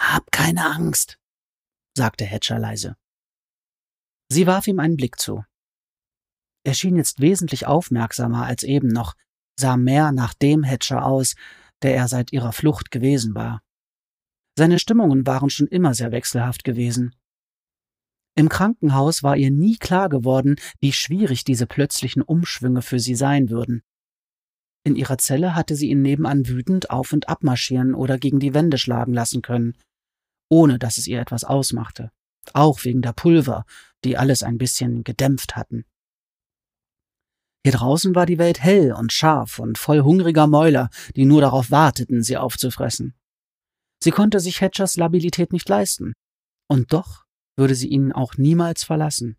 Hab 0.00 0.30
keine 0.30 0.66
Angst, 0.66 1.18
sagte 1.96 2.24
Hatcher 2.24 2.58
leise. 2.58 2.96
Sie 4.28 4.46
warf 4.46 4.68
ihm 4.68 4.78
einen 4.78 4.96
Blick 4.96 5.18
zu. 5.18 5.44
Er 6.64 6.74
schien 6.74 6.96
jetzt 6.96 7.20
wesentlich 7.20 7.66
aufmerksamer 7.66 8.44
als 8.44 8.62
eben 8.62 8.88
noch, 8.88 9.14
sah 9.58 9.76
mehr 9.76 10.12
nach 10.12 10.34
dem 10.34 10.64
Hatcher 10.64 11.04
aus, 11.04 11.34
der 11.82 11.94
er 11.94 12.08
seit 12.08 12.32
ihrer 12.32 12.52
Flucht 12.52 12.90
gewesen 12.90 13.34
war. 13.34 13.62
Seine 14.56 14.78
Stimmungen 14.78 15.26
waren 15.26 15.50
schon 15.50 15.68
immer 15.68 15.94
sehr 15.94 16.10
wechselhaft 16.10 16.64
gewesen. 16.64 17.14
Im 18.34 18.48
Krankenhaus 18.48 19.22
war 19.22 19.36
ihr 19.36 19.50
nie 19.50 19.76
klar 19.76 20.08
geworden, 20.08 20.56
wie 20.80 20.92
schwierig 20.92 21.44
diese 21.44 21.66
plötzlichen 21.66 22.22
Umschwünge 22.22 22.82
für 22.82 23.00
sie 23.00 23.14
sein 23.14 23.50
würden. 23.50 23.82
In 24.84 24.96
ihrer 24.96 25.18
Zelle 25.18 25.54
hatte 25.54 25.74
sie 25.74 25.90
ihn 25.90 26.02
nebenan 26.02 26.48
wütend 26.48 26.90
auf 26.90 27.12
und 27.12 27.28
abmarschieren 27.28 27.94
oder 27.94 28.18
gegen 28.18 28.40
die 28.40 28.54
Wände 28.54 28.78
schlagen 28.78 29.12
lassen 29.12 29.42
können, 29.42 29.76
ohne 30.48 30.78
dass 30.78 30.98
es 30.98 31.06
ihr 31.06 31.20
etwas 31.20 31.44
ausmachte, 31.44 32.10
auch 32.52 32.84
wegen 32.84 33.02
der 33.02 33.12
Pulver, 33.12 33.64
die 34.04 34.16
alles 34.16 34.42
ein 34.42 34.56
bisschen 34.56 35.04
gedämpft 35.04 35.56
hatten. 35.56 35.84
Hier 37.68 37.76
draußen 37.76 38.14
war 38.14 38.24
die 38.24 38.38
Welt 38.38 38.62
hell 38.62 38.94
und 38.94 39.12
scharf 39.12 39.58
und 39.58 39.76
voll 39.76 40.00
hungriger 40.00 40.46
Mäuler, 40.46 40.88
die 41.16 41.26
nur 41.26 41.42
darauf 41.42 41.70
warteten, 41.70 42.22
sie 42.22 42.38
aufzufressen. 42.38 43.14
Sie 44.02 44.10
konnte 44.10 44.40
sich 44.40 44.62
Hatchers 44.62 44.96
Labilität 44.96 45.52
nicht 45.52 45.68
leisten. 45.68 46.14
Und 46.66 46.94
doch 46.94 47.26
würde 47.56 47.74
sie 47.74 47.88
ihn 47.88 48.10
auch 48.10 48.38
niemals 48.38 48.84
verlassen. 48.84 49.36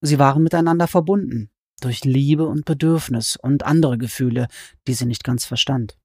Sie 0.00 0.20
waren 0.20 0.44
miteinander 0.44 0.86
verbunden, 0.86 1.50
durch 1.80 2.04
Liebe 2.04 2.46
und 2.46 2.64
Bedürfnis 2.64 3.34
und 3.34 3.64
andere 3.64 3.98
Gefühle, 3.98 4.46
die 4.86 4.94
sie 4.94 5.06
nicht 5.06 5.24
ganz 5.24 5.44
verstand. 5.44 5.98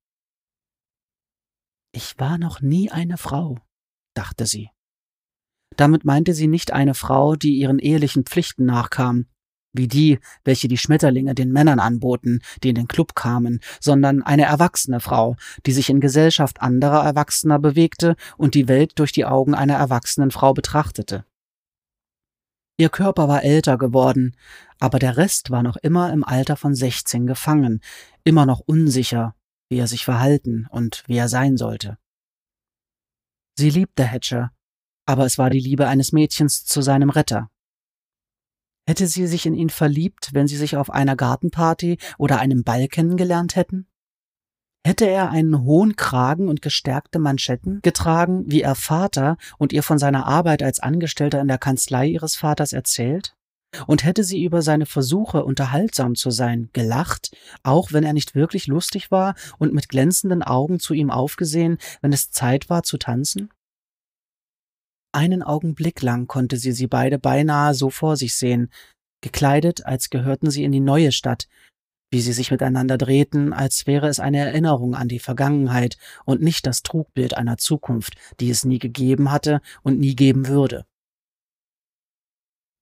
Ich 1.91 2.17
war 2.17 2.39
noch 2.39 2.61
nie 2.61 2.89
eine 2.89 3.19
Frau, 3.19 3.59
dachte 4.15 4.47
sie. 4.47 4.71
Damit 5.77 6.03
meinte 6.03 6.33
sie 6.33 6.47
nicht 6.47 6.73
eine 6.73 6.95
Frau, 6.95 7.35
die 7.35 7.59
ihren 7.59 7.77
ehelichen 7.77 8.23
Pflichten 8.25 8.65
nachkam, 8.65 9.27
wie 9.77 9.88
die, 9.88 10.19
welche 10.43 10.67
die 10.67 10.77
Schmetterlinge 10.77 11.35
den 11.35 11.51
Männern 11.51 11.79
anboten, 11.79 12.41
die 12.63 12.69
in 12.69 12.75
den 12.75 12.88
Club 12.88 13.15
kamen, 13.15 13.59
sondern 13.79 14.23
eine 14.23 14.43
erwachsene 14.43 14.99
Frau, 14.99 15.35
die 15.65 15.71
sich 15.71 15.89
in 15.89 15.99
Gesellschaft 15.99 16.61
anderer 16.61 17.03
Erwachsener 17.03 17.59
bewegte 17.59 18.15
und 18.38 18.55
die 18.55 18.67
Welt 18.67 18.93
durch 18.99 19.11
die 19.11 19.25
Augen 19.25 19.53
einer 19.55 19.75
erwachsenen 19.75 20.31
Frau 20.31 20.53
betrachtete. 20.53 21.25
Ihr 22.77 22.89
Körper 22.89 23.29
war 23.29 23.43
älter 23.43 23.77
geworden, 23.77 24.35
aber 24.79 24.99
der 24.99 25.15
Rest 25.15 25.49
war 25.49 25.63
noch 25.63 25.77
immer 25.77 26.11
im 26.11 26.25
Alter 26.25 26.57
von 26.57 26.75
sechzehn 26.75 27.25
gefangen, 27.25 27.81
immer 28.25 28.45
noch 28.45 28.59
unsicher, 28.59 29.33
wie 29.69 29.77
er 29.77 29.88
sich 29.88 30.03
verhalten 30.03 30.67
und 30.69 31.03
wie 31.07 31.15
er 31.15 31.29
sein 31.29 31.55
sollte. 31.55 31.97
Sie 33.57 33.69
liebte 33.69 34.05
Hatcher, 34.05 34.51
aber 35.05 35.25
es 35.25 35.38
war 35.38 35.49
die 35.49 35.61
Liebe 35.61 35.88
eines 35.88 36.11
Mädchens 36.11 36.65
zu 36.65 36.81
seinem 36.81 37.09
Retter. 37.09 37.49
Hätte 38.88 39.08
sie 39.08 39.26
sich 39.26 39.45
in 39.45 39.56
ihn 39.56 39.69
verliebt, 39.69 40.30
wenn 40.34 40.48
sie 40.48 40.58
sich 40.58 40.78
auf 40.78 40.91
einer 40.91 41.15
Gartenparty 41.15 41.98
oder 42.17 42.39
einem 42.39 42.63
Ball 42.63 42.88
kennengelernt 42.88 43.56
hätten? 43.56 43.88
Hätte 44.86 45.06
er 45.08 45.32
einen 45.32 45.63
hohen 45.63 45.95
Kragen 45.95 46.48
und 46.48 46.62
gestärkte 46.62 47.17
Manschetten 47.17 47.80
getragen, 47.82 48.43
wie 48.45 48.62
ihr 48.62 48.76
Vater, 48.76 49.38
und 49.58 49.74
ihr 49.74 49.82
von 49.82 49.98
seiner 49.98 50.28
Arbeit 50.28 50.62
als 50.62 50.80
Angestellter 50.80 51.41
in 51.41 51.48
der 51.48 51.58
Kanzlei 51.58 52.06
ihres 52.06 52.36
Vaters 52.36 52.71
erzählt? 52.71 53.36
Und 53.88 54.06
hätte 54.06 54.24
sie 54.24 54.43
über 54.43 54.62
seine 54.62 54.86
Versuche, 54.86 55.43
unterhaltsam 55.43 56.13
zu 56.13 56.30
sein, 56.30 56.69
gelacht, 56.71 57.36
auch 57.63 57.91
wenn 57.91 58.04
er 58.04 58.13
nicht 58.13 58.36
wirklich 58.36 58.67
lustig 58.67 59.10
war, 59.10 59.34
und 59.58 59.74
mit 59.74 59.89
glänzenden 59.89 60.43
Augen 60.43 60.80
zu 60.80 60.93
ihm 60.93 61.10
aufgesehen, 61.10 61.80
wenn 62.02 62.13
es 62.13 62.30
Zeit 62.30 62.69
war 62.69 62.84
zu 62.84 62.98
tanzen? 62.98 63.50
Einen 65.15 65.43
Augenblick 65.43 66.01
lang 66.01 66.28
konnte 66.28 66.58
sie 66.58 66.73
sie 66.73 66.88
beide 66.88 67.17
beinahe 67.17 67.73
so 67.73 67.89
vor 67.89 68.17
sich 68.17 68.36
sehen, 68.36 68.69
gekleidet, 69.21 69.86
als 69.86 70.10
gehörten 70.10 70.51
sie 70.51 70.65
in 70.65 70.73
die 70.73 70.82
neue 70.82 71.13
Stadt, 71.13 71.47
wie 72.12 72.19
sie 72.19 72.34
sich 72.34 72.51
miteinander 72.51 72.97
drehten, 72.97 73.54
als 73.54 73.88
wäre 73.88 74.10
es 74.10 74.19
eine 74.19 74.39
Erinnerung 74.39 74.93
an 74.93 75.08
die 75.08 75.19
Vergangenheit 75.19 75.97
und 76.25 76.41
nicht 76.41 76.67
das 76.67 76.84
Trugbild 76.84 77.38
einer 77.38 77.56
Zukunft, 77.56 78.17
die 78.41 78.49
es 78.49 78.65
nie 78.65 78.78
gegeben 78.78 79.32
hatte 79.32 79.62
und 79.84 79.99
nie 79.99 80.17
geben 80.17 80.47
würde. 80.47 80.86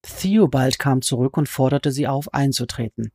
Theobald 0.02 0.80
kam 0.80 1.04
zurück 1.04 1.38
und 1.38 1.48
forderte 1.48 1.92
sie 1.92 2.08
auf, 2.08 2.34
einzutreten. 2.34 3.12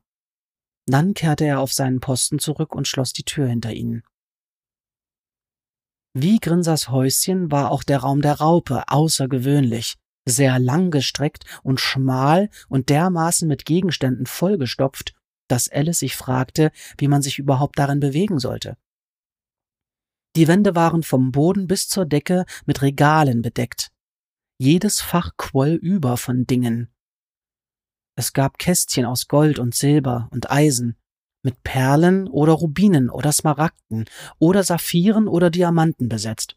Dann 0.85 1.13
kehrte 1.13 1.43
er 1.43 1.59
auf 1.59 1.73
seinen 1.73 1.99
Posten 1.99 2.39
zurück 2.39 2.73
und 2.73 2.87
schloss 2.87 3.11
die 3.11 3.23
Tür 3.23 3.47
hinter 3.47 3.73
ihnen. 3.73 4.01
Wie 6.21 6.39
Grinsers 6.39 6.89
Häuschen 6.89 7.49
war 7.49 7.71
auch 7.71 7.81
der 7.81 7.99
Raum 7.99 8.21
der 8.21 8.41
Raupe 8.41 8.83
außergewöhnlich, 8.89 9.95
sehr 10.27 10.59
langgestreckt 10.59 11.45
und 11.63 11.79
schmal 11.79 12.49
und 12.67 12.89
dermaßen 12.89 13.47
mit 13.47 13.63
Gegenständen 13.63 14.25
vollgestopft, 14.25 15.15
dass 15.47 15.69
Alice 15.69 15.99
sich 15.99 16.17
fragte, 16.17 16.71
wie 16.97 17.07
man 17.07 17.21
sich 17.21 17.39
überhaupt 17.39 17.79
darin 17.79 18.01
bewegen 18.01 18.37
sollte. 18.37 18.75
Die 20.35 20.49
Wände 20.49 20.75
waren 20.75 21.03
vom 21.03 21.31
Boden 21.31 21.67
bis 21.67 21.87
zur 21.87 22.05
Decke 22.05 22.43
mit 22.65 22.81
Regalen 22.81 23.41
bedeckt. 23.41 23.89
Jedes 24.57 24.99
Fach 24.99 25.31
quoll 25.37 25.79
über 25.81 26.17
von 26.17 26.45
Dingen. 26.45 26.89
Es 28.17 28.33
gab 28.33 28.57
Kästchen 28.57 29.05
aus 29.05 29.29
Gold 29.29 29.57
und 29.57 29.73
Silber 29.73 30.27
und 30.31 30.51
Eisen, 30.51 30.97
mit 31.43 31.63
Perlen 31.63 32.27
oder 32.27 32.53
Rubinen 32.53 33.09
oder 33.09 33.31
Smaragden 33.31 34.05
oder 34.39 34.63
Saphiren 34.63 35.27
oder 35.27 35.49
Diamanten 35.49 36.09
besetzt. 36.09 36.55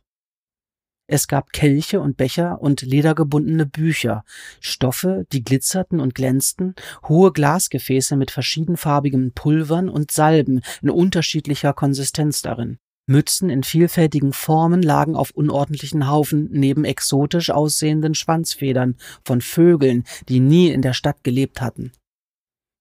Es 1.09 1.29
gab 1.29 1.53
Kelche 1.53 2.01
und 2.01 2.16
Becher 2.16 2.62
und 2.62 2.81
ledergebundene 2.83 3.66
Bücher, 3.66 4.25
Stoffe, 4.61 5.27
die 5.33 5.42
glitzerten 5.42 6.01
und 6.01 6.14
glänzten, 6.14 6.75
hohe 7.07 7.33
Glasgefäße 7.33 8.16
mit 8.16 8.31
verschiedenfarbigen 8.31 9.33
Pulvern 9.33 9.88
und 9.88 10.11
Salben 10.11 10.62
in 10.81 10.90
unterschiedlicher 10.90 11.73
Konsistenz 11.75 12.40
darin. 12.40 12.79
Mützen 13.07 13.51
in 13.51 13.64
vielfältigen 13.64 14.33
Formen 14.33 14.81
lagen 14.81 15.16
auf 15.16 15.33
unordentlichen 15.33 16.09
Haufen 16.09 16.49
neben 16.53 16.85
exotisch 16.85 17.51
aussehenden 17.51 18.14
Schwanzfedern 18.14 18.97
von 19.25 19.40
Vögeln, 19.40 20.05
die 20.29 20.38
nie 20.40 20.71
in 20.71 20.83
der 20.83 20.92
Stadt 20.92 21.25
gelebt 21.25 21.61
hatten. 21.61 21.92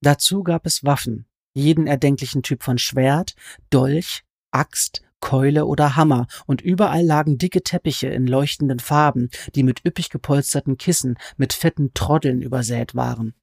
Dazu 0.02 0.44
gab 0.44 0.66
es 0.68 0.84
Waffen, 0.84 1.26
jeden 1.54 1.88
erdenklichen 1.88 2.44
Typ 2.44 2.64
von 2.64 2.78
Schwert, 2.78 3.36
Dolch, 3.70 4.24
Axt, 4.52 5.02
Keule 5.20 5.66
oder 5.66 5.96
Hammer, 5.96 6.28
und 6.48 6.62
überall 6.62 7.04
lagen 7.04 7.38
dicke 7.38 7.64
Teppiche 7.64 8.08
in 8.08 8.28
leuchtenden 8.28 8.80
Farben, 8.80 9.30
die 9.56 9.64
mit 9.64 9.86
üppig 9.86 10.10
gepolsterten 10.10 10.78
Kissen 10.78 11.18
mit 11.38 11.54
fetten 11.54 11.94
Troddeln 11.94 12.42
übersät 12.42 12.96
waren. 12.96 13.36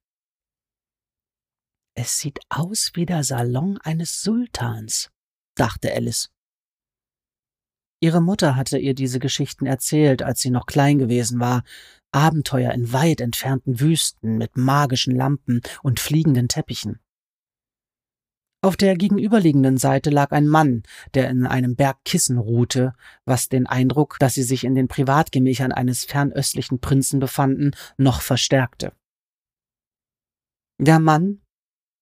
Es 1.95 2.17
sieht 2.17 2.39
aus 2.49 2.91
wie 2.93 3.05
der 3.05 3.23
Salon 3.23 3.77
eines 3.81 4.21
Sultans, 4.21 5.09
dachte 5.55 5.93
Alice. 5.93 6.29
Ihre 8.01 8.21
Mutter 8.21 8.55
hatte 8.55 8.77
ihr 8.77 8.93
diese 8.93 9.19
Geschichten 9.19 9.65
erzählt, 9.65 10.21
als 10.21 10.39
sie 10.39 10.51
noch 10.51 10.65
klein 10.65 10.99
gewesen 10.99 11.39
war, 11.39 11.63
Abenteuer 12.11 12.71
in 12.71 12.93
weit 12.93 13.21
entfernten 13.21 13.79
Wüsten 13.79 14.37
mit 14.37 14.55
magischen 14.55 15.15
Lampen 15.15 15.61
und 15.83 15.99
fliegenden 15.99 16.47
Teppichen. 16.47 16.99
Auf 18.61 18.75
der 18.75 18.97
gegenüberliegenden 18.97 19.77
Seite 19.77 20.09
lag 20.09 20.31
ein 20.31 20.47
Mann, 20.47 20.83
der 21.13 21.29
in 21.29 21.45
einem 21.45 21.77
Berg 21.77 22.03
Kissen 22.03 22.37
ruhte, 22.37 22.93
was 23.23 23.47
den 23.47 23.67
Eindruck, 23.67 24.17
dass 24.19 24.33
sie 24.33 24.43
sich 24.43 24.65
in 24.65 24.75
den 24.75 24.89
Privatgemächern 24.89 25.71
eines 25.71 26.03
fernöstlichen 26.03 26.79
Prinzen 26.79 27.21
befanden, 27.21 27.71
noch 27.97 28.19
verstärkte. 28.19 28.91
Der 30.77 30.99
Mann, 30.99 31.41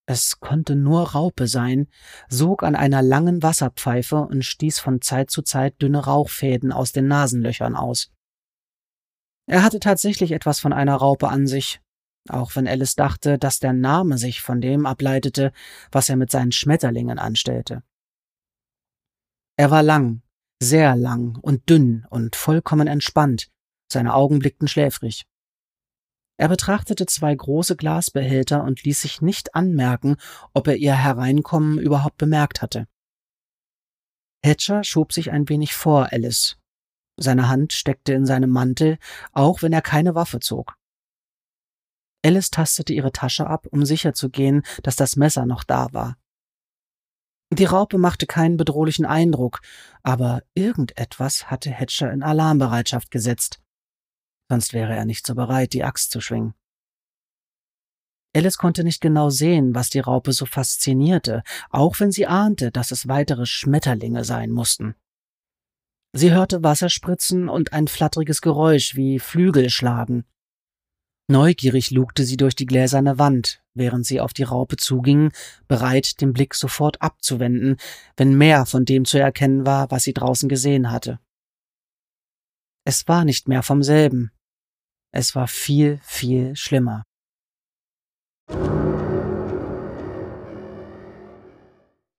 es 0.08 0.39
konnte 0.39 0.76
nur 0.76 1.12
Raupe 1.12 1.48
sein, 1.48 1.88
sog 2.28 2.63
an 2.63 2.76
einer 2.76 3.04
langen 3.04 3.43
Wasserpfeife 3.43 4.15
und 4.15 4.43
stieß 4.43 4.80
von 4.80 5.02
Zeit 5.02 5.30
zu 5.30 5.43
Zeit 5.43 5.80
dünne 5.82 6.06
Rauchfäden 6.06 6.72
aus 6.72 6.91
den 6.91 7.08
Nasenlöchern 7.08 7.76
aus. 7.76 8.12
Er 9.46 9.63
hatte 9.63 9.80
tatsächlich 9.80 10.32
etwas 10.32 10.60
von 10.60 10.74
einer 10.74 10.96
Raupe 10.96 11.28
an 11.30 11.46
sich, 11.46 11.82
auch 12.29 12.55
wenn 12.55 12.67
Alice 12.67 12.95
dachte, 12.95 13.37
dass 13.37 13.59
der 13.59 13.73
Name 13.73 14.17
sich 14.17 14.41
von 14.41 14.61
dem 14.61 14.85
ableitete, 14.85 15.51
was 15.91 16.09
er 16.09 16.15
mit 16.15 16.31
seinen 16.31 16.51
Schmetterlingen 16.51 17.19
anstellte. 17.19 17.83
Er 19.57 19.71
war 19.71 19.83
lang, 19.83 20.21
sehr 20.61 20.95
lang 20.95 21.37
und 21.41 21.69
dünn 21.69 22.05
und 22.09 22.35
vollkommen 22.35 22.87
entspannt, 22.87 23.49
seine 23.91 24.13
Augen 24.13 24.39
blickten 24.39 24.67
schläfrig. 24.67 25.25
Er 26.39 26.49
betrachtete 26.49 27.07
zwei 27.07 27.33
große 27.33 27.75
Glasbehälter 27.75 28.63
und 28.63 28.83
ließ 28.83 29.01
sich 29.01 29.21
nicht 29.21 29.55
anmerken, 29.55 30.17
ob 30.53 30.67
er 30.67 30.75
ihr 30.75 30.95
Hereinkommen 30.95 31.79
überhaupt 31.79 32.17
bemerkt 32.17 32.61
hatte. 32.61 32.87
Hatcher 34.45 34.83
schob 34.83 35.13
sich 35.13 35.31
ein 35.31 35.49
wenig 35.49 35.73
vor 35.73 36.11
Alice. 36.11 36.57
Seine 37.19 37.49
Hand 37.49 37.73
steckte 37.73 38.13
in 38.13 38.27
seinem 38.27 38.51
Mantel, 38.51 38.99
auch 39.33 39.63
wenn 39.63 39.73
er 39.73 39.81
keine 39.81 40.13
Waffe 40.13 40.39
zog. 40.39 40.76
Alice 42.27 42.51
tastete 42.51 42.91
ihre 42.91 43.13
Tasche 43.13 43.47
ab, 43.47 43.67
um 43.71 43.85
sicherzugehen, 43.85 44.63
dass 44.83 44.97
das 44.97 45.15
Messer 45.15 45.45
noch 45.45 45.63
da 45.63 45.87
war. 45.93 46.17
Die 47.53 47.63
Raupe 47.63 47.97
machte 47.97 48.27
keinen 48.27 48.57
bedrohlichen 48.57 49.05
Eindruck, 49.05 49.61
aber 50.03 50.43
irgendetwas 50.53 51.49
hatte 51.49 51.71
Hatcher 51.71 52.11
in 52.11 52.23
Alarmbereitschaft 52.23 53.11
gesetzt. 53.11 53.61
Sonst 54.49 54.73
wäre 54.73 54.93
er 54.93 55.05
nicht 55.05 55.25
so 55.25 55.35
bereit, 55.35 55.71
die 55.71 55.85
Axt 55.85 56.11
zu 56.11 56.19
schwingen. 56.19 56.53
Alice 58.35 58.57
konnte 58.57 58.83
nicht 58.83 58.99
genau 58.99 59.29
sehen, 59.29 59.73
was 59.73 59.89
die 59.89 59.99
Raupe 59.99 60.33
so 60.33 60.45
faszinierte, 60.45 61.43
auch 61.69 61.97
wenn 62.01 62.11
sie 62.11 62.27
ahnte, 62.27 62.71
dass 62.71 62.91
es 62.91 63.07
weitere 63.07 63.45
Schmetterlinge 63.45 64.25
sein 64.25 64.51
mussten. 64.51 64.95
Sie 66.11 66.33
hörte 66.33 66.61
Wasser 66.61 66.89
spritzen 66.89 67.47
und 67.47 67.71
ein 67.71 67.87
flatteriges 67.87 68.41
Geräusch 68.41 68.95
wie 68.95 69.19
Flügel 69.19 69.69
schlagen. 69.69 70.25
Neugierig 71.29 71.91
lugte 71.91 72.23
sie 72.23 72.37
durch 72.37 72.55
die 72.55 72.65
gläserne 72.65 73.19
Wand, 73.19 73.61
während 73.73 74.05
sie 74.05 74.21
auf 74.21 74.31
die 74.31 74.43
Raupe 74.43 74.77
zuging, 74.77 75.31
bereit, 75.67 76.21
den 76.21 76.31
Blick 76.31 76.55
sofort 76.55 77.01
abzuwenden, 77.01 77.75
wenn 78.15 78.37
mehr 78.37 78.65
von 78.65 78.85
dem 78.85 79.03
zu 79.03 79.19
erkennen 79.19 79.65
war, 79.65 79.91
was 79.91 80.03
sie 80.03 80.13
draußen 80.13 80.47
gesehen 80.47 80.89
hatte. 80.89 81.19
Es 82.85 83.05
war 83.09 83.25
nicht 83.25 83.49
mehr 83.49 83.61
vom 83.61 83.83
selben. 83.83 84.31
Es 85.11 85.35
war 85.35 85.49
viel, 85.49 85.99
viel 86.03 86.55
schlimmer. 86.55 87.03